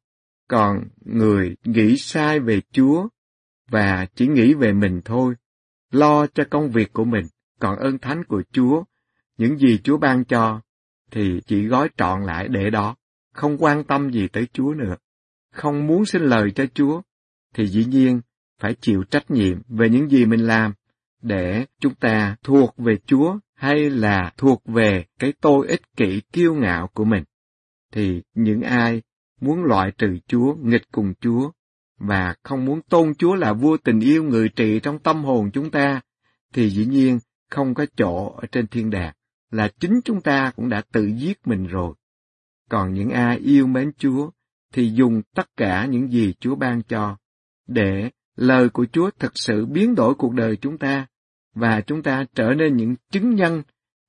[0.48, 3.08] Còn người nghĩ sai về Chúa
[3.70, 5.34] và chỉ nghĩ về mình thôi,
[5.90, 7.26] lo cho công việc của mình,
[7.60, 8.84] còn ơn thánh của Chúa,
[9.38, 10.60] những gì Chúa ban cho,
[11.10, 12.96] thì chỉ gói trọn lại để đó,
[13.34, 14.96] không quan tâm gì tới Chúa nữa,
[15.52, 17.00] không muốn xin lời cho Chúa,
[17.54, 18.20] thì dĩ nhiên
[18.58, 20.72] phải chịu trách nhiệm về những gì mình làm,
[21.22, 26.54] để chúng ta thuộc về Chúa hay là thuộc về cái tôi ích kỷ kiêu
[26.54, 27.24] ngạo của mình.
[27.92, 29.02] Thì những ai
[29.40, 31.50] muốn loại trừ Chúa, nghịch cùng Chúa,
[32.00, 35.70] và không muốn tôn Chúa là vua tình yêu người trị trong tâm hồn chúng
[35.70, 36.00] ta,
[36.54, 37.18] thì dĩ nhiên
[37.50, 39.14] không có chỗ ở trên thiên đàng,
[39.50, 41.94] là chính chúng ta cũng đã tự giết mình rồi.
[42.70, 44.30] Còn những ai yêu mến Chúa,
[44.72, 47.16] thì dùng tất cả những gì Chúa ban cho,
[47.66, 51.06] để lời của Chúa thật sự biến đổi cuộc đời chúng ta,
[51.54, 53.62] và chúng ta trở nên những chứng nhân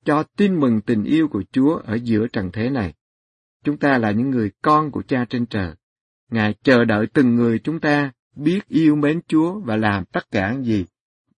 [0.04, 2.94] cho tin mừng tình yêu của Chúa ở giữa trần thế này.
[3.64, 5.74] Chúng ta là những người con của Cha trên trời.
[6.32, 10.56] Ngài chờ đợi từng người chúng ta biết yêu mến Chúa và làm tất cả
[10.62, 10.84] gì,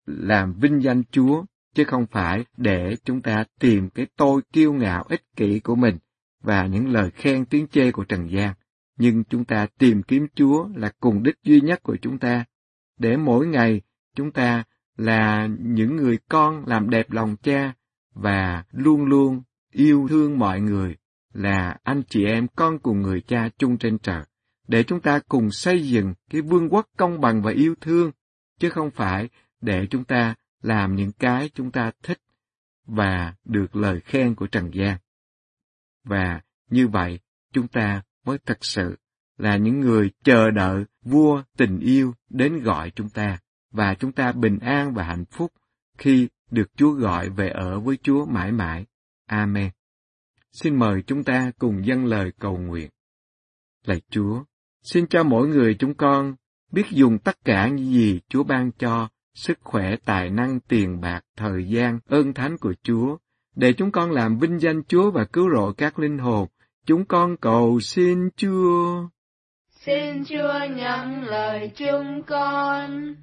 [0.07, 5.05] làm vinh danh Chúa, chứ không phải để chúng ta tìm cái tôi kiêu ngạo
[5.09, 5.99] ích kỷ của mình
[6.43, 8.55] và những lời khen tiếng chê của Trần gian.
[8.99, 12.45] Nhưng chúng ta tìm kiếm Chúa là cùng đích duy nhất của chúng ta,
[12.99, 13.81] để mỗi ngày
[14.15, 14.65] chúng ta
[14.97, 17.73] là những người con làm đẹp lòng cha
[18.15, 19.43] và luôn luôn
[19.73, 20.97] yêu thương mọi người
[21.33, 24.23] là anh chị em con cùng người cha chung trên trời,
[24.69, 28.11] để chúng ta cùng xây dựng cái vương quốc công bằng và yêu thương,
[28.59, 29.29] chứ không phải
[29.61, 32.19] để chúng ta làm những cái chúng ta thích
[32.87, 34.99] và được lời khen của Trần gian.
[36.05, 36.41] Và
[36.71, 37.21] như vậy,
[37.53, 38.97] chúng ta mới thật sự
[39.37, 43.39] là những người chờ đợi vua tình yêu đến gọi chúng ta,
[43.71, 45.53] và chúng ta bình an và hạnh phúc
[45.99, 48.87] khi được Chúa gọi về ở với Chúa mãi mãi.
[49.27, 49.71] Amen.
[50.53, 52.91] Xin mời chúng ta cùng dâng lời cầu nguyện.
[53.85, 54.45] Lạy Chúa,
[54.85, 56.35] xin cho mỗi người chúng con
[56.73, 61.21] biết dùng tất cả những gì Chúa ban cho, sức khỏe, tài năng, tiền bạc,
[61.37, 63.17] thời gian, ơn thánh của Chúa,
[63.57, 66.49] để chúng con làm vinh danh Chúa và cứu rỗi các linh hồn.
[66.87, 69.09] Chúng con cầu xin Chúa.
[69.71, 73.15] Xin Chúa nhận lời chúng con.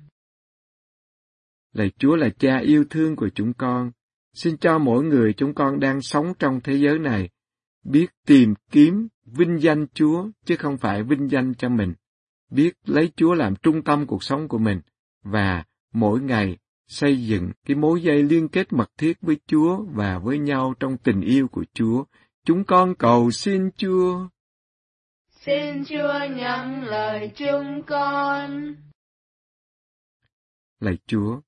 [1.74, 3.92] Lạy Chúa là cha yêu thương của chúng con,
[4.34, 7.30] Xin cho mỗi người chúng con đang sống trong thế giới này
[7.84, 11.94] biết tìm kiếm vinh danh Chúa chứ không phải vinh danh cho mình,
[12.50, 14.82] biết lấy Chúa làm trung tâm cuộc sống của mình
[15.24, 15.64] và
[15.94, 16.58] mỗi ngày
[16.88, 20.98] xây dựng cái mối dây liên kết mật thiết với Chúa và với nhau trong
[20.98, 22.04] tình yêu của Chúa.
[22.46, 24.28] Chúng con cầu xin Chúa.
[25.30, 28.76] Xin Chúa nhận lời chúng con.
[30.80, 31.42] Lạy Chúa,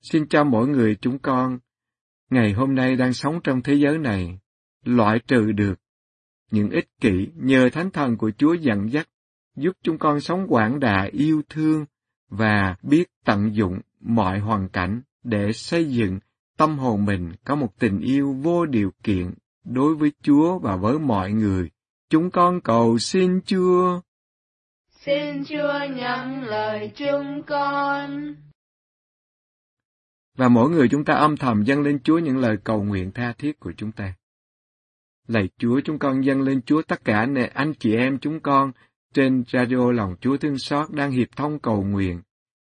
[0.00, 1.58] xin cho mỗi người chúng con
[2.30, 4.38] ngày hôm nay đang sống trong thế giới này,
[4.88, 5.74] loại trừ được
[6.50, 9.08] những ích kỷ nhờ thánh thần của Chúa dẫn dắt,
[9.56, 11.84] giúp chúng con sống quảng đại yêu thương
[12.28, 16.18] và biết tận dụng mọi hoàn cảnh để xây dựng
[16.56, 19.34] tâm hồn mình có một tình yêu vô điều kiện
[19.64, 21.70] đối với Chúa và với mọi người.
[22.10, 24.00] Chúng con cầu xin Chúa.
[24.90, 28.34] Xin Chúa nhận lời chúng con.
[30.36, 33.32] Và mỗi người chúng ta âm thầm dâng lên Chúa những lời cầu nguyện tha
[33.38, 34.14] thiết của chúng ta.
[35.28, 38.72] Lạy Chúa, chúng con dâng lên Chúa tất cả nè anh chị em chúng con
[39.14, 42.20] trên radio lòng Chúa thương xót đang hiệp thông cầu nguyện.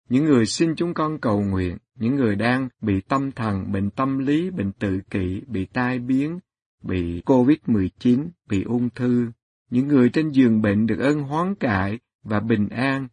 [0.09, 4.19] Những người xin chúng con cầu nguyện, những người đang bị tâm thần, bệnh tâm
[4.19, 6.39] lý, bệnh tự kỷ, bị tai biến,
[6.83, 9.27] bị COVID-19, bị ung thư,
[9.71, 13.09] những người trên giường bệnh được ơn hoán cải và bình an,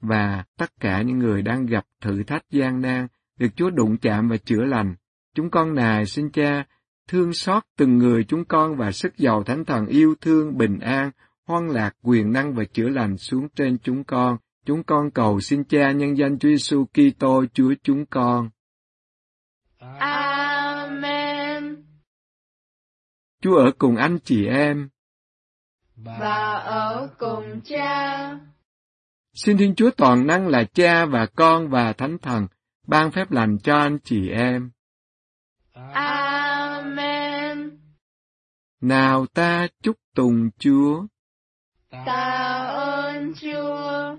[0.00, 3.06] và tất cả những người đang gặp thử thách gian nan,
[3.38, 4.94] được Chúa đụng chạm và chữa lành.
[5.34, 6.64] Chúng con nài xin cha,
[7.08, 11.10] thương xót từng người chúng con và sức giàu thánh thần yêu thương bình an,
[11.44, 14.36] hoan lạc quyền năng và chữa lành xuống trên chúng con.
[14.66, 18.50] Chúng con cầu xin Cha nhân danh Chúa Giêsu Kitô Chúa chúng con.
[19.98, 21.84] Amen.
[23.42, 24.88] Chúa ở cùng anh chị em.
[25.96, 28.38] Và ở cùng cha.
[29.34, 32.46] Xin Thiên Chúa toàn năng là Cha và Con và Thánh Thần
[32.86, 34.70] ban phép lành cho anh chị em.
[35.72, 36.25] Amen.
[38.80, 41.06] Nào ta chúc tùng Chúa.
[41.90, 44.16] Ta ơn Chúa.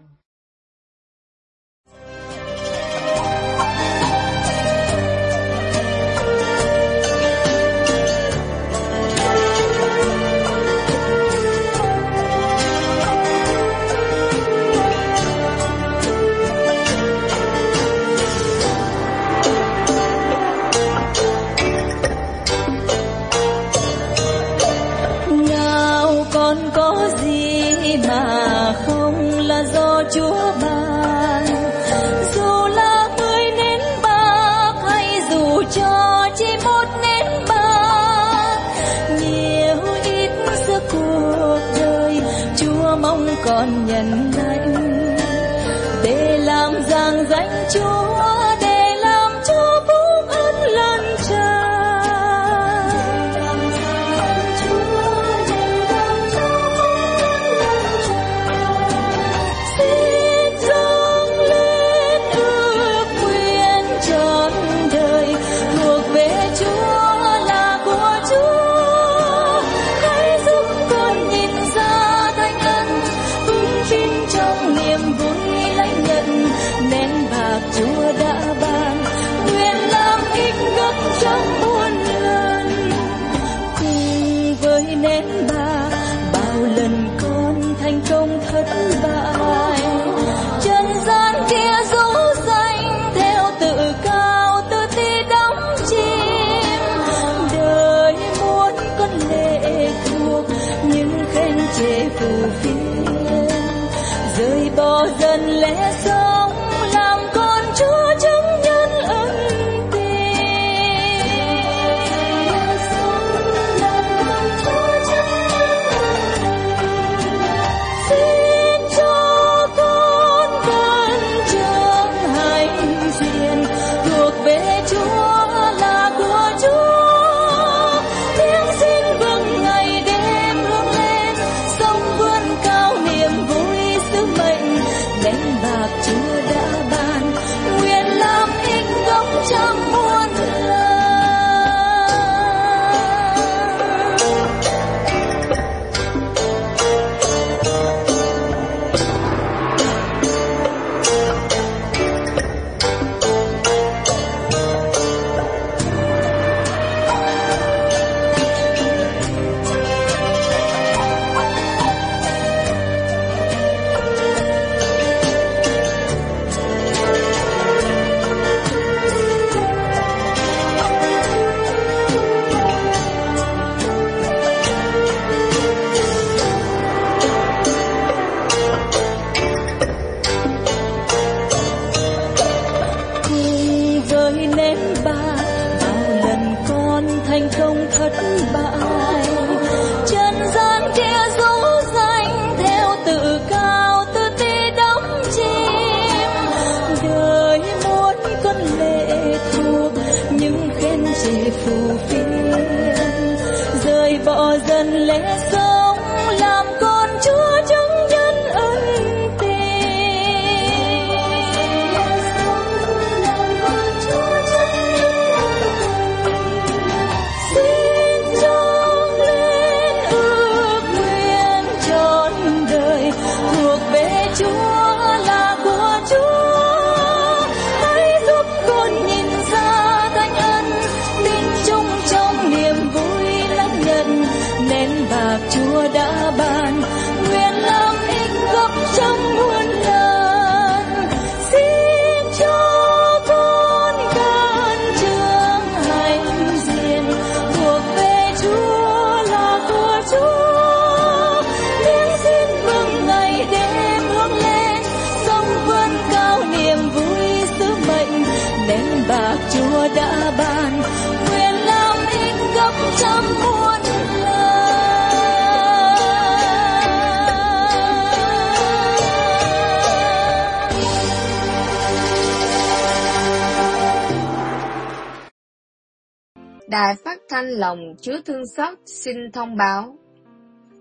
[276.68, 279.98] Đài phát thanh lòng Chúa Thương Xót xin thông báo.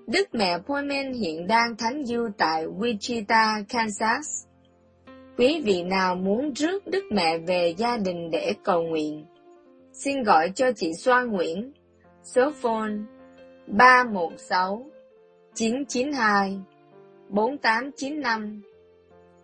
[0.07, 4.47] Đức mẹ Pullman hiện đang thánh du tại Wichita, Kansas.
[5.39, 9.27] Quý vị nào muốn rước Đức mẹ về gia đình để cầu nguyện,
[9.93, 11.73] xin gọi cho chị Xoan Nguyễn,
[12.23, 12.93] số phone
[13.67, 14.91] 316
[15.55, 16.59] 992
[17.29, 18.63] 4895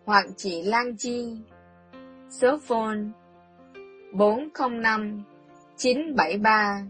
[0.05, 1.37] hoặc chị Lan Chi,
[2.31, 2.99] số phone
[4.13, 5.23] 405
[5.83, 6.85] 973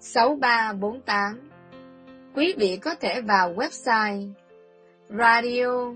[0.00, 1.50] 6348.
[2.34, 4.28] Quý vị có thể vào website
[5.08, 5.94] radio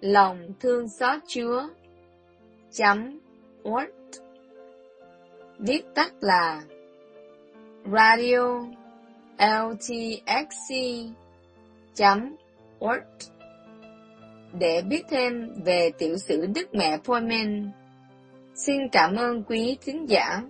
[0.00, 1.62] lòng thương xót chúa
[2.72, 3.18] chấm
[3.68, 4.20] org
[5.58, 6.62] viết tắt là
[7.92, 8.66] radio
[9.38, 10.74] ltxc
[11.94, 12.36] chấm
[12.84, 13.30] org
[14.52, 17.70] để biết thêm về tiểu sử Đức Mẹ Pullman.
[18.54, 20.42] Xin cảm ơn quý thính giả.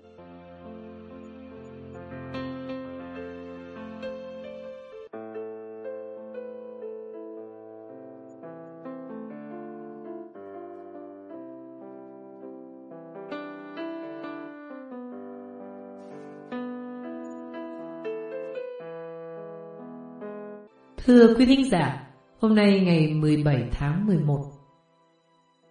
[21.07, 22.07] Thưa quý thính giả,
[22.41, 24.45] hôm nay ngày 17 tháng 11,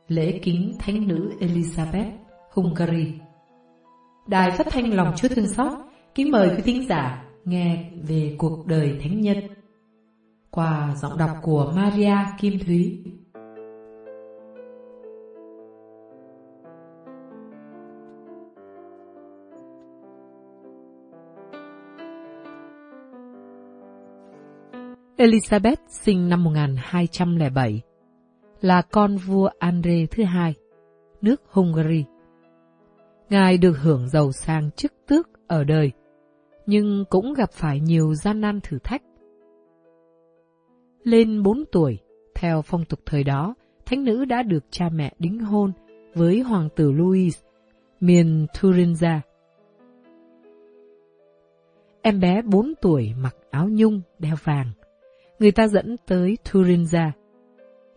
[0.08, 2.12] lễ kính Thánh nữ Elizabeth,
[2.52, 3.14] Hungary.
[4.28, 5.72] Đài phát thanh lòng Chúa Thương Xót
[6.16, 9.38] kính mời quý thính giả nghe về cuộc đời Thánh Nhân
[10.52, 13.04] qua giọng đọc của Maria Kim Thúy.
[25.24, 27.82] Elizabeth sinh năm 1207,
[28.62, 30.54] là con vua Andre thứ hai,
[31.22, 32.06] nước Hungary.
[33.30, 35.92] Ngài được hưởng giàu sang chức tước ở đời,
[36.66, 39.02] nhưng cũng gặp phải nhiều gian nan thử thách.
[41.04, 42.00] Lên 4 tuổi,
[42.36, 43.56] theo phong tục thời đó,
[43.86, 45.72] thánh nữ đã được cha mẹ đính hôn
[46.14, 47.42] với hoàng tử Louis,
[48.00, 49.22] miền Thuringia.
[52.02, 54.68] Em bé 4 tuổi mặc áo nhung, đeo vàng,
[55.44, 57.12] người ta dẫn tới Thuringia,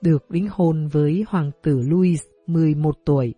[0.01, 3.35] được đính hôn với hoàng tử Louis 11 tuổi,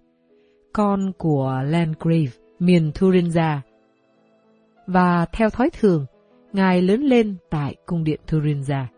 [0.73, 3.63] con của Landgrave miền Thuringia.
[4.87, 6.07] Và theo thói thường,
[6.53, 8.89] ngài lớn lên tại cung điện Thuringia.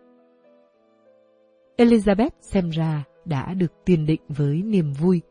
[1.76, 5.22] Elizabeth xem ra đã được tiền định với niềm vui,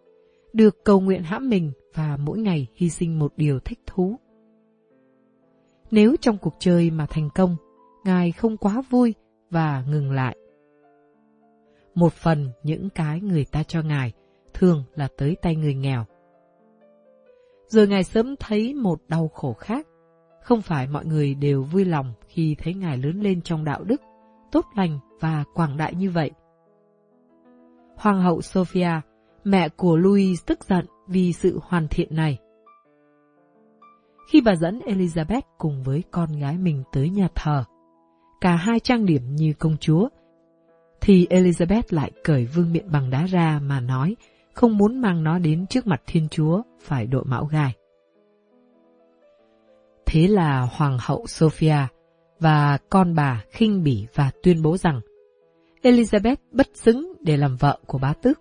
[0.53, 4.15] được cầu nguyện hãm mình và mỗi ngày hy sinh một điều thích thú.
[5.91, 7.55] Nếu trong cuộc chơi mà thành công,
[8.05, 9.13] ngài không quá vui
[9.50, 10.38] và ngừng lại.
[11.95, 14.14] Một phần những cái người ta cho ngài
[14.54, 16.06] thường là tới tay người nghèo.
[17.68, 19.88] Rồi ngài sớm thấy một đau khổ khác.
[20.43, 24.02] Không phải mọi người đều vui lòng khi thấy ngài lớn lên trong đạo đức,
[24.52, 26.32] tốt lành và quảng đại như vậy.
[27.97, 28.91] Hoàng hậu Sophia,
[29.43, 32.38] mẹ của Louis tức giận vì sự hoàn thiện này.
[34.32, 37.64] Khi bà dẫn Elizabeth cùng với con gái mình tới nhà thờ,
[38.41, 40.09] cả hai trang điểm như công chúa,
[41.01, 44.15] thì Elizabeth lại cởi vương miện bằng đá ra mà nói
[44.53, 47.73] không muốn mang nó đến trước mặt Thiên Chúa phải đội mão gai.
[50.05, 51.87] Thế là Hoàng hậu Sophia
[52.39, 55.01] và con bà khinh bỉ và tuyên bố rằng
[55.81, 58.39] Elizabeth bất xứng để làm vợ của bá tước.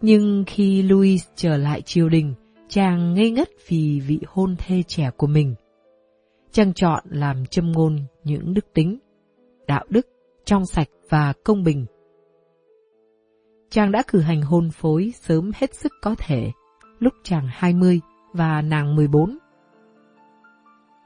[0.00, 2.34] Nhưng khi Louis trở lại triều đình,
[2.68, 5.54] chàng ngây ngất vì vị hôn thê trẻ của mình
[6.56, 8.98] chàng chọn làm châm ngôn những đức tính,
[9.66, 10.06] đạo đức,
[10.44, 11.86] trong sạch và công bình.
[13.70, 16.50] Chàng đã cử hành hôn phối sớm hết sức có thể,
[16.98, 18.00] lúc chàng 20
[18.32, 19.38] và nàng 14.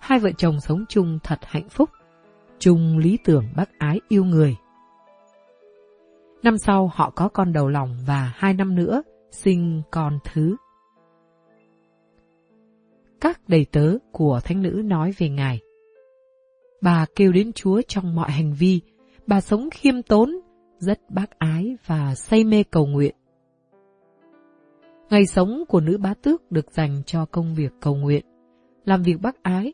[0.00, 1.90] Hai vợ chồng sống chung thật hạnh phúc,
[2.58, 4.56] chung lý tưởng bác ái yêu người.
[6.42, 10.56] Năm sau họ có con đầu lòng và hai năm nữa sinh con thứ
[13.20, 15.60] các đầy tớ của thánh nữ nói về Ngài.
[16.82, 18.80] Bà kêu đến Chúa trong mọi hành vi,
[19.26, 20.40] bà sống khiêm tốn,
[20.78, 23.14] rất bác ái và say mê cầu nguyện.
[25.10, 28.24] Ngày sống của nữ bá tước được dành cho công việc cầu nguyện,
[28.84, 29.72] làm việc bác ái,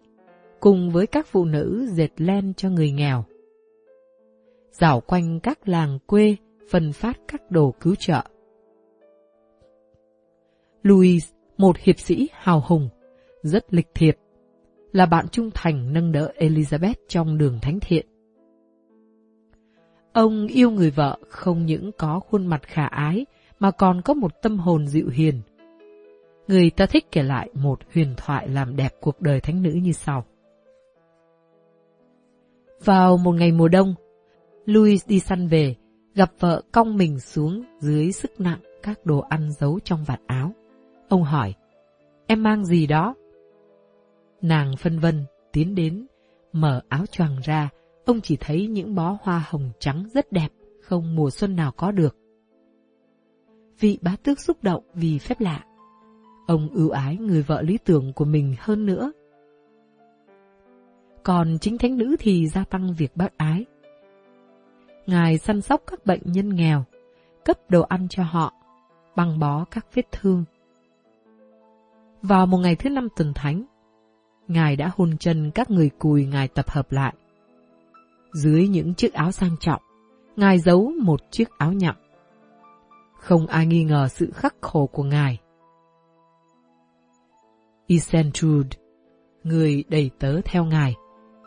[0.61, 3.25] cùng với các phụ nữ dệt len cho người nghèo.
[4.71, 6.37] Dạo quanh các làng quê,
[6.71, 8.23] phân phát các đồ cứu trợ.
[10.83, 12.89] Louis, một hiệp sĩ hào hùng,
[13.47, 14.17] rất lịch thiệp,
[14.93, 18.07] là bạn trung thành nâng đỡ Elizabeth trong đường thánh thiện.
[20.13, 23.27] Ông yêu người vợ không những có khuôn mặt khả ái
[23.59, 25.41] mà còn có một tâm hồn dịu hiền.
[26.49, 29.93] Người ta thích kể lại một huyền thoại làm đẹp cuộc đời thánh nữ như
[29.93, 30.25] sau.
[32.85, 33.95] Vào một ngày mùa đông,
[34.65, 35.75] Louis đi săn về,
[36.15, 40.53] gặp vợ cong mình xuống dưới sức nặng các đồ ăn giấu trong vạt áo.
[41.09, 41.55] Ông hỏi,
[42.27, 43.15] em mang gì đó?
[44.43, 46.07] Nàng phân vân, tiến đến,
[46.53, 47.69] mở áo choàng ra,
[48.05, 50.49] ông chỉ thấy những bó hoa hồng trắng rất đẹp,
[50.83, 52.17] không mùa xuân nào có được.
[53.81, 55.65] Vị bá tước xúc động vì phép lạ.
[56.47, 59.13] Ông ưu ái người vợ lý tưởng của mình hơn nữa.
[61.23, 63.65] Còn chính thánh nữ thì gia tăng việc bác ái.
[65.07, 66.85] Ngài săn sóc các bệnh nhân nghèo,
[67.45, 68.53] cấp đồ ăn cho họ,
[69.17, 70.45] băng bó các vết thương.
[72.23, 73.65] Vào một ngày thứ năm tuần thánh,
[74.49, 77.15] Ngài đã hôn chân các người cùi Ngài tập hợp lại.
[78.35, 79.83] Dưới những chiếc áo sang trọng,
[80.37, 81.95] Ngài giấu một chiếc áo nhậm.
[83.21, 85.39] Không ai nghi ngờ sự khắc khổ của Ngài.
[87.87, 88.67] Isentrud,
[89.45, 90.95] người đầy tớ theo Ngài,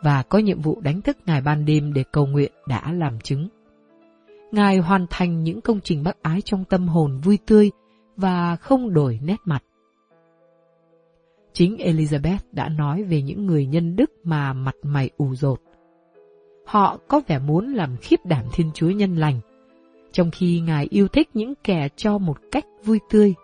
[0.02, 3.48] và có nhiệm vụ đánh thức Ngài ban đêm để cầu nguyện đã làm chứng.
[4.52, 7.70] Ngài hoàn thành những công trình bác ái trong tâm hồn vui tươi
[8.16, 9.62] và không đổi nét mặt.
[11.52, 15.60] Chính Elizabeth đã nói về những người nhân đức mà mặt mày ủ rột.
[16.66, 19.40] Họ có vẻ muốn làm khiếp đảm Thiên Chúa nhân lành,
[20.12, 23.34] trong khi Ngài yêu thích những kẻ cho một cách vui tươi.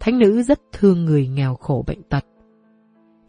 [0.00, 2.24] Thánh nữ rất thương người nghèo khổ bệnh tật.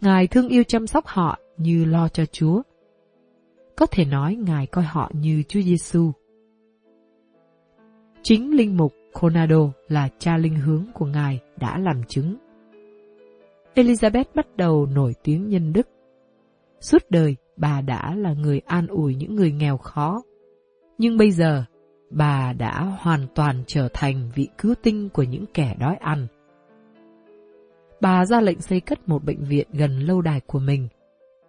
[0.02, 2.62] Ngài thương yêu chăm sóc họ như lo cho Chúa.
[3.76, 6.12] Có thể nói Ngài coi họ như Chúa Giêsu.
[8.22, 12.36] Chính linh mục Conado là cha linh hướng của Ngài đã làm chứng.
[13.76, 15.88] Elizabeth bắt đầu nổi tiếng nhân đức.
[16.80, 20.22] Suốt đời, bà đã là người an ủi những người nghèo khó.
[20.98, 21.64] Nhưng bây giờ,
[22.10, 26.28] bà đã hoàn toàn trở thành vị cứu tinh của những kẻ đói ăn.
[28.02, 30.88] Bà ra lệnh xây cất một bệnh viện gần lâu đài của mình,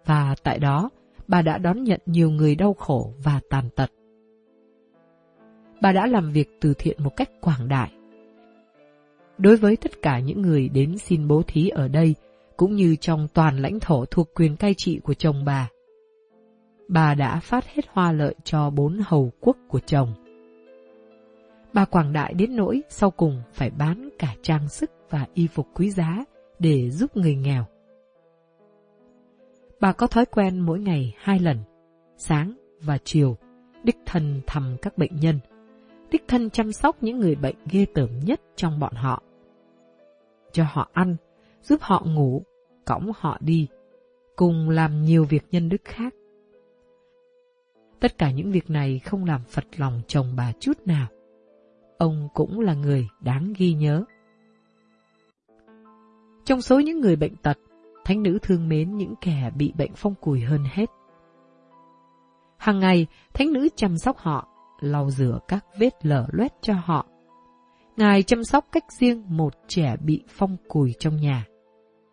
[0.05, 0.89] và tại đó,
[1.27, 3.91] bà đã đón nhận nhiều người đau khổ và tàn tật.
[5.81, 7.91] Bà đã làm việc từ thiện một cách quảng đại.
[9.41, 12.15] Đối với tất cả những người đến xin bố thí ở đây,
[12.57, 15.69] cũng như trong toàn lãnh thổ thuộc quyền cai trị của chồng bà,
[16.87, 20.13] bà đã phát hết hoa lợi cho bốn hầu quốc của chồng.
[21.73, 25.67] Bà quảng đại đến nỗi sau cùng phải bán cả trang sức và y phục
[25.73, 26.23] quý giá
[26.59, 27.65] để giúp người nghèo.
[29.79, 31.57] Bà có thói quen mỗi ngày hai lần,
[32.17, 33.37] sáng và chiều,
[33.83, 35.39] đích thân thăm các bệnh nhân,
[36.11, 39.23] đích thân chăm sóc những người bệnh ghê tởm nhất trong bọn họ.
[40.51, 41.15] Cho họ ăn,
[41.61, 42.43] giúp họ ngủ,
[42.85, 43.67] cõng họ đi,
[44.35, 46.13] cùng làm nhiều việc nhân đức khác.
[47.99, 51.07] Tất cả những việc này không làm phật lòng chồng bà chút nào.
[51.97, 54.03] Ông cũng là người đáng ghi nhớ.
[56.45, 57.57] Trong số những người bệnh tật,
[58.05, 60.89] thánh nữ thương mến những kẻ bị bệnh phong cùi hơn hết.
[62.57, 64.47] Hàng ngày, thánh nữ chăm sóc họ,
[64.79, 67.05] lau rửa các vết lở loét cho họ.
[67.97, 71.47] Ngài chăm sóc cách riêng một trẻ bị phong cùi trong nhà,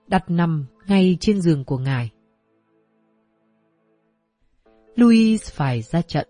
[0.06, 2.10] đặt nằm ngay trên giường của ngài.
[4.96, 6.28] Louis phải ra trận.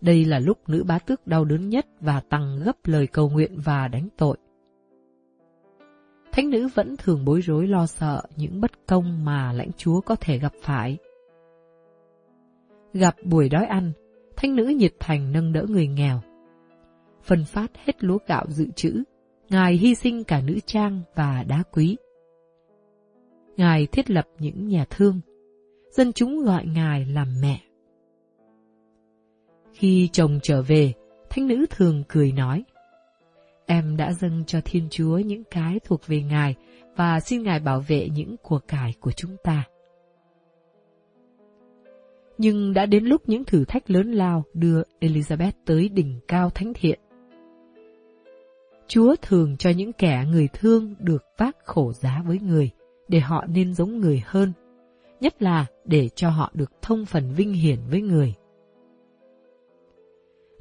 [0.00, 3.58] Đây là lúc nữ bá tước đau đớn nhất và tăng gấp lời cầu nguyện
[3.64, 4.36] và đánh tội.
[6.32, 10.16] Thánh nữ vẫn thường bối rối lo sợ những bất công mà lãnh chúa có
[10.20, 10.98] thể gặp phải.
[12.92, 13.92] Gặp buổi đói ăn,
[14.36, 16.20] thánh nữ nhiệt thành nâng đỡ người nghèo.
[17.24, 19.02] Phân phát hết lúa gạo dự trữ,
[19.48, 21.96] Ngài hy sinh cả nữ trang và đá quý.
[23.56, 25.20] Ngài thiết lập những nhà thương,
[25.90, 27.60] dân chúng gọi Ngài làm mẹ.
[29.72, 30.92] Khi chồng trở về,
[31.30, 32.64] thánh nữ thường cười nói,
[33.66, 36.54] Em đã dâng cho Thiên Chúa những cái thuộc về Ngài
[36.96, 39.64] và xin Ngài bảo vệ những của cải của chúng ta.
[42.38, 46.72] Nhưng đã đến lúc những thử thách lớn lao đưa Elizabeth tới đỉnh cao thánh
[46.74, 47.00] thiện.
[48.88, 52.70] Chúa thường cho những kẻ người thương được vác khổ giá với người,
[53.08, 54.52] để họ nên giống người hơn,
[55.20, 58.34] nhất là để cho họ được thông phần vinh hiển với người.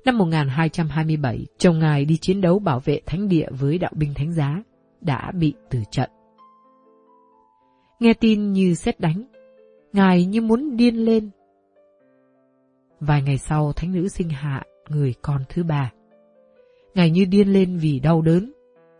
[0.06, 4.32] Năm 1227, chồng ngài đi chiến đấu bảo vệ thánh địa với đạo binh thánh
[4.32, 4.64] giá,
[5.02, 6.10] đã bị từ trận.
[8.00, 9.24] Nghe tin như xét đánh,
[9.94, 11.30] ngài như muốn điên lên.
[13.00, 15.92] Vài ngày sau, thánh nữ sinh hạ người con thứ ba.
[16.96, 18.52] Ngài như điên lên vì đau đớn,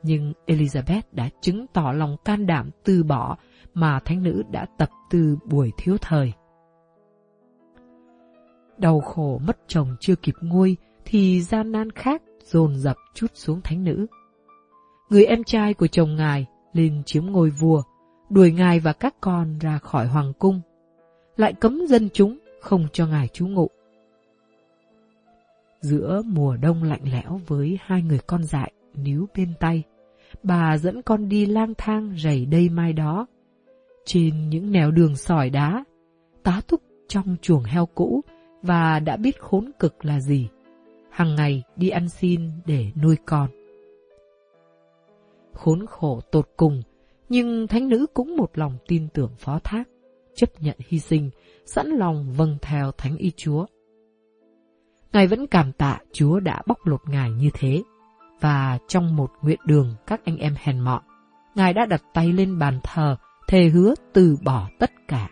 [0.04, 3.38] nhưng Elizabeth đã chứng tỏ lòng can đảm từ bỏ
[3.74, 6.34] mà thánh nữ đã tập từ buổi thiếu thời.
[8.78, 13.62] Đau khổ mất chồng chưa kịp nguôi thì gian nan khác dồn dập chút xuống
[13.62, 14.06] thánh nữ.
[15.10, 17.82] người em trai của chồng ngài lên chiếm ngôi vua,
[18.30, 20.62] đuổi ngài và các con ra khỏi hoàng cung,
[21.38, 23.70] lại cấm dân chúng không cho ngài trú ngụ.
[25.84, 29.84] Giữa mùa đông lạnh lẽo với hai người con dại níu bên tay,
[30.44, 33.28] bà dẫn con đi lang thang rầy đây mai đó.
[34.06, 35.84] Trên những nẻo đường sỏi đá,
[36.44, 38.22] tá túc trong chuồng heo cũ
[38.62, 40.50] và đã biết khốn cực là gì.
[41.10, 43.50] Hằng ngày đi ăn xin để nuôi con.
[45.54, 46.82] Khốn khổ tột cùng,
[47.30, 49.84] nhưng thánh nữ cũng một lòng tin tưởng phó thác,
[50.36, 51.30] chấp nhận hy sinh,
[51.66, 53.66] sẵn lòng vâng theo thánh y chúa.
[55.14, 57.84] Ngài vẫn cảm tạ Chúa đã bóc lột Ngài như thế.
[58.40, 61.04] Và trong một nguyện đường các anh em hèn mọn,
[61.56, 63.16] Ngài đã đặt tay lên bàn thờ,
[63.48, 65.30] thề hứa từ bỏ tất cả.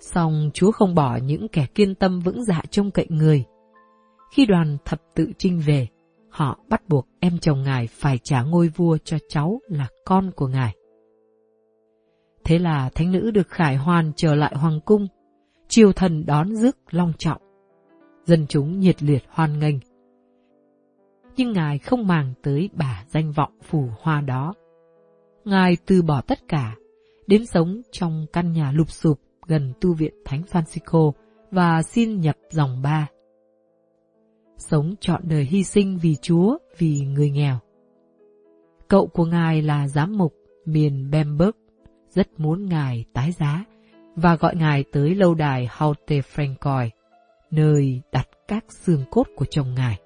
[0.00, 3.44] Song Chúa không bỏ những kẻ kiên tâm vững dạ trông cậy người.
[4.32, 5.88] Khi đoàn thập tự trinh về,
[6.30, 10.46] họ bắt buộc em chồng Ngài phải trả ngôi vua cho cháu là con của
[10.46, 10.74] Ngài.
[12.44, 15.08] Thế là thánh nữ được khải hoàn trở lại hoàng cung,
[15.72, 17.42] triều thần đón rước long trọng.
[18.24, 19.76] Dân chúng nhiệt liệt hoan nghênh.
[21.36, 24.54] Nhưng Ngài không màng tới bà danh vọng phù hoa đó.
[25.44, 26.76] Ngài từ bỏ tất cả,
[27.26, 31.12] đến sống trong căn nhà lụp sụp gần tu viện Thánh Francisco
[31.50, 33.08] và xin nhập dòng ba.
[34.56, 37.58] Sống trọn đời hy sinh vì Chúa, vì người nghèo.
[38.88, 41.56] Cậu của Ngài là giám mục miền Bamberg,
[42.08, 43.64] rất muốn Ngài tái giá
[44.16, 46.88] và gọi Ngài tới lâu đài Haute Francois,
[47.50, 50.00] nơi đặt các xương cốt của chồng Ngài.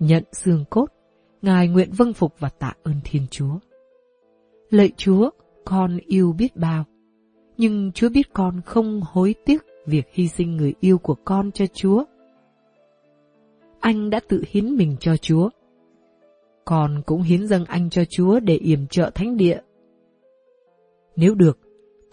[0.00, 0.86] Nhận xương cốt,
[1.42, 3.58] Ngài nguyện vâng phục và tạ ơn Thiên Chúa.
[4.70, 5.30] Lạy Chúa,
[5.64, 6.84] con yêu biết bao,
[7.56, 11.66] nhưng Chúa biết con không hối tiếc việc hy sinh người yêu của con cho
[11.66, 12.04] Chúa.
[13.80, 15.48] Anh đã tự hiến mình cho Chúa.
[16.64, 19.60] Con cũng hiến dâng anh cho Chúa để yểm trợ thánh địa.
[21.16, 21.58] Nếu được,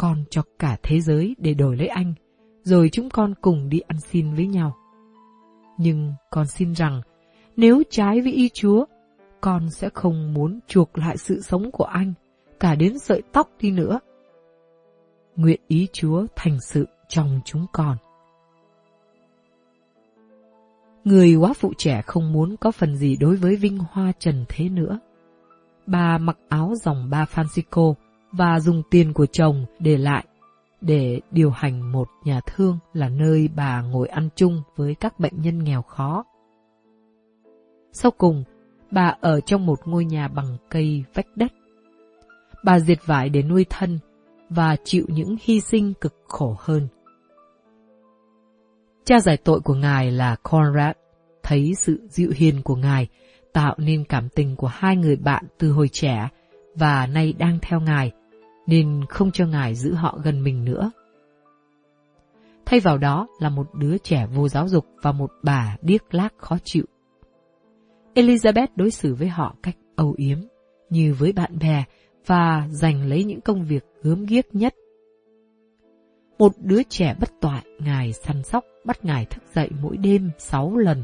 [0.02, 2.14] con cho cả thế giới để đổi lấy anh,
[2.64, 4.76] rồi chúng con cùng đi ăn xin với nhau.
[5.78, 7.02] Nhưng con xin rằng,
[7.56, 8.86] nếu trái với ý Chúa,
[9.41, 12.14] con sẽ không muốn chuộc lại sự sống của anh,
[12.60, 13.99] cả đến sợi tóc đi nữa.
[15.36, 17.97] Nguyện ý Chúa thành sự trong chúng con.
[21.04, 24.70] Người quá phụ trẻ không muốn có phần gì đối với vinh hoa trần thế
[24.70, 24.99] nữa.
[25.88, 27.93] Bà mặc áo dòng ba Francisco,
[28.32, 30.25] và dùng tiền của chồng để lại
[30.82, 35.41] để điều hành một nhà thương là nơi bà ngồi ăn chung với các bệnh
[35.41, 36.23] nhân nghèo khó.
[37.91, 38.43] Sau cùng,
[38.91, 41.51] bà ở trong một ngôi nhà bằng cây vách đất.
[42.63, 43.99] Bà diệt vải để nuôi thân
[44.49, 46.88] và chịu những hy sinh cực khổ hơn.
[49.05, 50.95] Cha giải tội của ngài là Conrad
[51.43, 53.07] thấy sự dịu hiền của ngài
[53.53, 56.29] tạo nên cảm tình của hai người bạn từ hồi trẻ
[56.75, 58.11] và nay đang theo ngài
[58.68, 60.91] nên không cho ngài giữ họ gần mình nữa.
[62.66, 66.34] Thay vào đó là một đứa trẻ vô giáo dục và một bà điếc lác
[66.38, 66.86] khó chịu.
[68.16, 70.38] Elizabeth đối xử với họ cách âu yếm,
[70.89, 71.84] như với bạn bè
[72.26, 74.76] và giành lấy những công việc gớm ghiếc nhất.
[76.38, 80.78] Một đứa trẻ bất toại, ngài săn sóc bắt ngài thức dậy mỗi đêm sáu
[80.78, 81.03] lần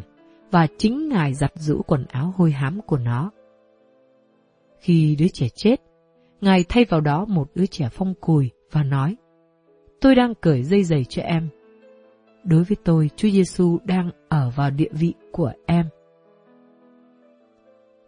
[0.51, 3.31] và chính ngài giặt rũ quần áo hôi hám của nó.
[4.79, 5.81] Khi đứa trẻ chết,
[6.41, 9.15] Ngài thay vào đó một đứa trẻ phong cùi và nói,
[10.01, 11.49] Tôi đang cởi dây giày cho em.
[12.43, 15.85] Đối với tôi, Chúa Giêsu đang ở vào địa vị của em.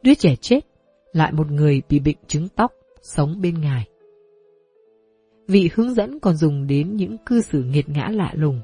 [0.02, 0.60] Đứa trẻ chết,
[1.14, 3.88] lại một người bị bệnh trứng tóc, sống bên Ngài.
[5.48, 8.62] Vị hướng dẫn còn dùng đến những cư xử nghiệt ngã lạ lùng.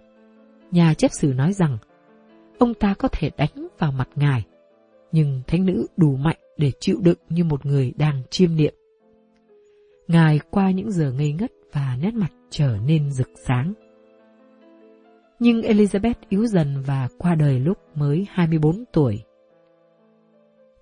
[0.72, 1.78] Nhà chép sử nói rằng,
[2.58, 4.44] ông ta có thể đánh vào mặt Ngài,
[5.12, 8.74] nhưng thánh nữ đủ mạnh để chịu đựng như một người đang chiêm niệm.
[10.08, 13.74] Ngài qua những giờ ngây ngất và nét mặt trở nên rực sáng.
[15.40, 19.24] Nhưng Elizabeth yếu dần và qua đời lúc mới 24 tuổi.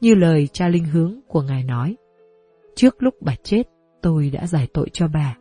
[0.01, 1.95] Như lời cha linh hướng của Ngài nói,
[2.75, 3.63] trước lúc bà chết
[4.01, 5.37] tôi đã giải tội cho bà.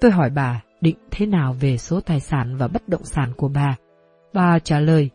[0.00, 3.48] Tôi hỏi bà định thế nào về số tài sản và bất động sản của
[3.48, 3.76] bà.
[4.32, 5.10] Bà trả lời,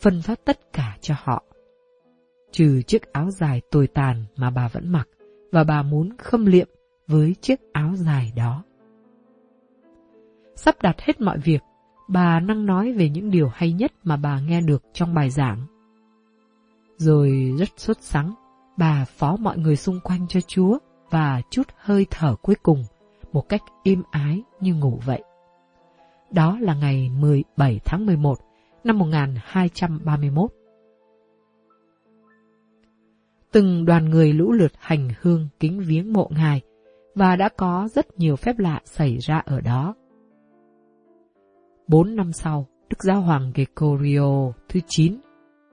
[0.00, 1.44] phân phát tất cả cho họ.
[2.50, 5.08] Trừ chiếc áo dài tồi tàn mà bà vẫn mặc,
[5.52, 6.68] và bà muốn khâm liệm
[7.06, 8.62] với chiếc áo dài đó.
[10.56, 11.62] Sắp đặt hết mọi việc,
[12.08, 15.66] bà năng nói về những điều hay nhất mà bà nghe được trong bài giảng.
[16.96, 18.34] Rồi rất sốt sắng,
[18.76, 20.78] bà phó mọi người xung quanh cho Chúa
[21.10, 22.84] và chút hơi thở cuối cùng,
[23.32, 25.22] một cách im ái như ngủ vậy.
[26.30, 28.38] Đó là ngày 17 tháng 11
[28.84, 30.50] năm 1231
[33.52, 36.60] từng đoàn người lũ lượt hành hương kính viếng mộ ngài
[37.14, 39.94] và đã có rất nhiều phép lạ xảy ra ở đó.
[41.88, 45.20] Bốn năm sau, Đức Giáo Hoàng Gregorio thứ 9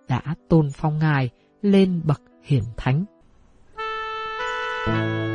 [0.07, 1.30] đã tôn phong ngài
[1.61, 3.05] lên bậc hiển thánh.
[4.88, 5.26] cả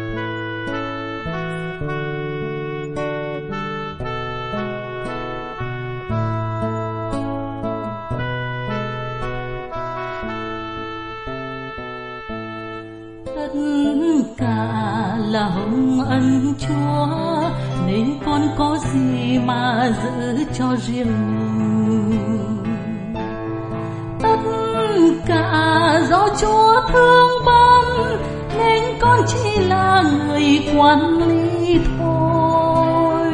[16.09, 17.07] ân chúa,
[17.87, 21.13] nên con có gì mà giữ cho riêng
[21.99, 22.65] mình?
[24.23, 24.39] Tất
[25.27, 28.19] cả do chúa thương ban
[28.59, 33.33] nên con chỉ là người quản lý thôi.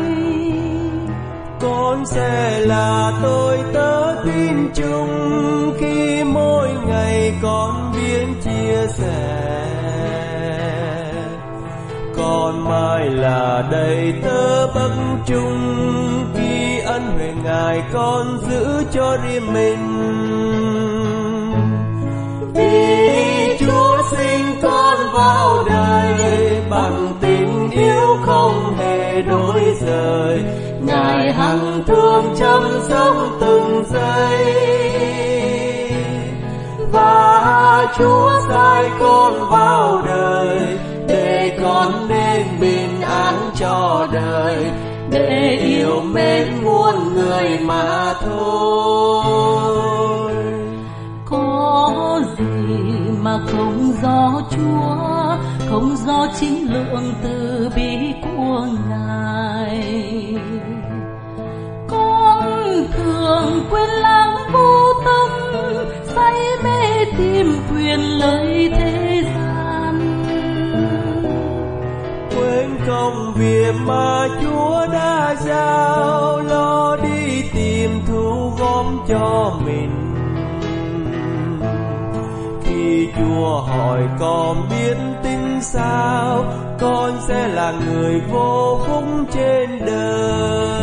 [1.60, 9.67] Con sẽ là tôi tớ tin chung khi mỗi ngày con biến chia sẻ
[12.28, 14.90] con mai là đầy tớ bất
[15.26, 15.58] trung
[16.34, 19.84] khi ân huệ ngài con giữ cho riêng mình.
[22.54, 30.42] Vì chúa sinh con vào đời, bằng tình yêu không hề đổi rời.
[30.80, 34.54] Ngài hằng thương chăm sóc từng giây.
[36.92, 40.78] Và chúa sai con vào đời
[41.68, 44.70] con nên bình an cho đời,
[45.10, 49.54] để yêu mến muôn người mà thôi.
[51.24, 52.44] Có gì
[53.22, 55.36] mà không do chúa,
[55.70, 60.34] không do chính lượng từ bi của ngài?
[61.88, 62.42] Con
[62.92, 65.28] thường quên lãng vô tâm,
[66.14, 68.87] say mê tìm quyền lợi thế
[72.88, 79.90] công việc mà Chúa đã giao, lo đi tìm thu gom cho mình.
[82.62, 86.44] Khi Chúa hỏi con biết tính sao,
[86.80, 90.82] con sẽ là người vô phúc trên đời.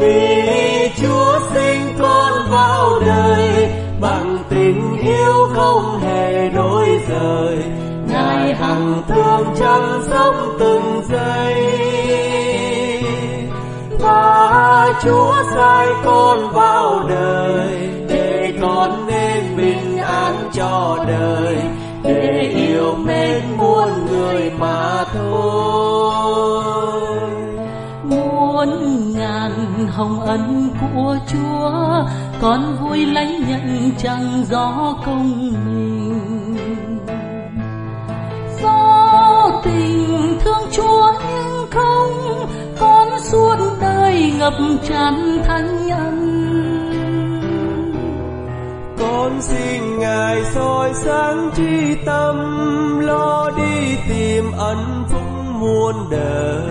[0.00, 3.68] Vì Chúa sinh con vào đời,
[4.00, 7.65] bằng tình yêu không hề đổi rời
[8.58, 11.54] hằng thương chăm sóc từng giây.
[14.00, 21.56] Và chúa sai con vào đời, để con nên bình an cho đời.
[22.02, 26.64] Để yêu mến muôn người mà thôi.
[28.04, 28.68] Muôn
[29.18, 32.04] ngàn hồng ân của chúa,
[32.40, 36.95] con vui lấy nhận chẳng do công mình
[39.66, 42.46] tình thương chúa nhưng không,
[42.80, 44.54] con suốt đời ngập
[44.88, 46.36] tràn thánh nhân
[49.26, 52.36] con xin ngài soi sáng tri tâm,
[53.00, 55.22] lo đi tìm ân phúc
[55.60, 56.66] muôn đời.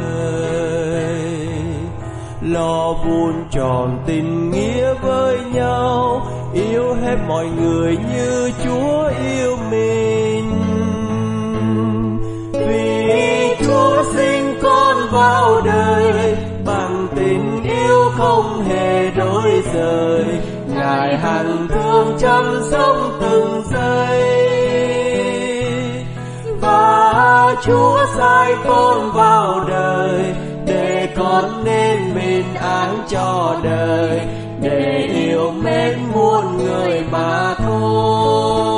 [2.41, 10.04] Lo vun tròn tình nghĩa với nhau, yêu hết mọi người như chúa yêu mình.
[19.85, 20.25] Đời,
[20.67, 24.23] ngài hằng thương chăm sóc từng giây.
[26.61, 30.33] Và chúa sai con vào đời,
[30.65, 34.21] để con nên bình an cho đời,
[34.61, 38.74] để yêu mến muôn người mà thôi.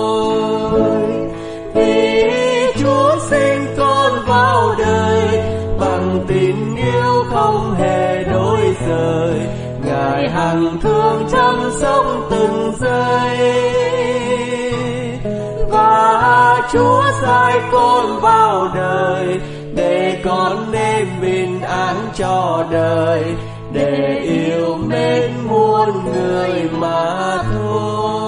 [10.17, 13.61] Ngài hằng thương chăm sóc từng giây.
[15.69, 19.39] Và chúa sai con vào đời
[19.75, 23.23] để con nên bình an cho đời,
[23.73, 28.26] để yêu mến muôn người mà thôi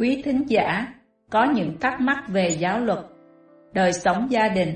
[0.00, 0.94] Quý thính giả
[1.30, 2.98] có những thắc mắc về giáo luật,
[3.72, 4.74] đời sống gia đình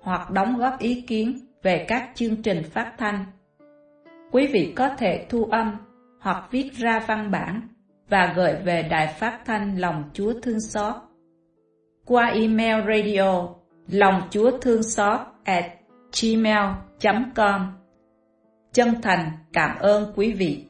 [0.00, 3.24] hoặc đóng góp ý kiến về các chương trình phát thanh,
[4.32, 5.76] quý vị có thể thu âm
[6.20, 7.68] hoặc viết ra văn bản
[8.08, 10.94] và gửi về Đài Phát thanh Lòng Chúa Thương Xót
[12.06, 13.48] qua email radio
[13.88, 15.64] lòng chúa thương xót at
[16.22, 17.72] gmail.com
[18.72, 20.64] Chân thành cảm ơn quý vị.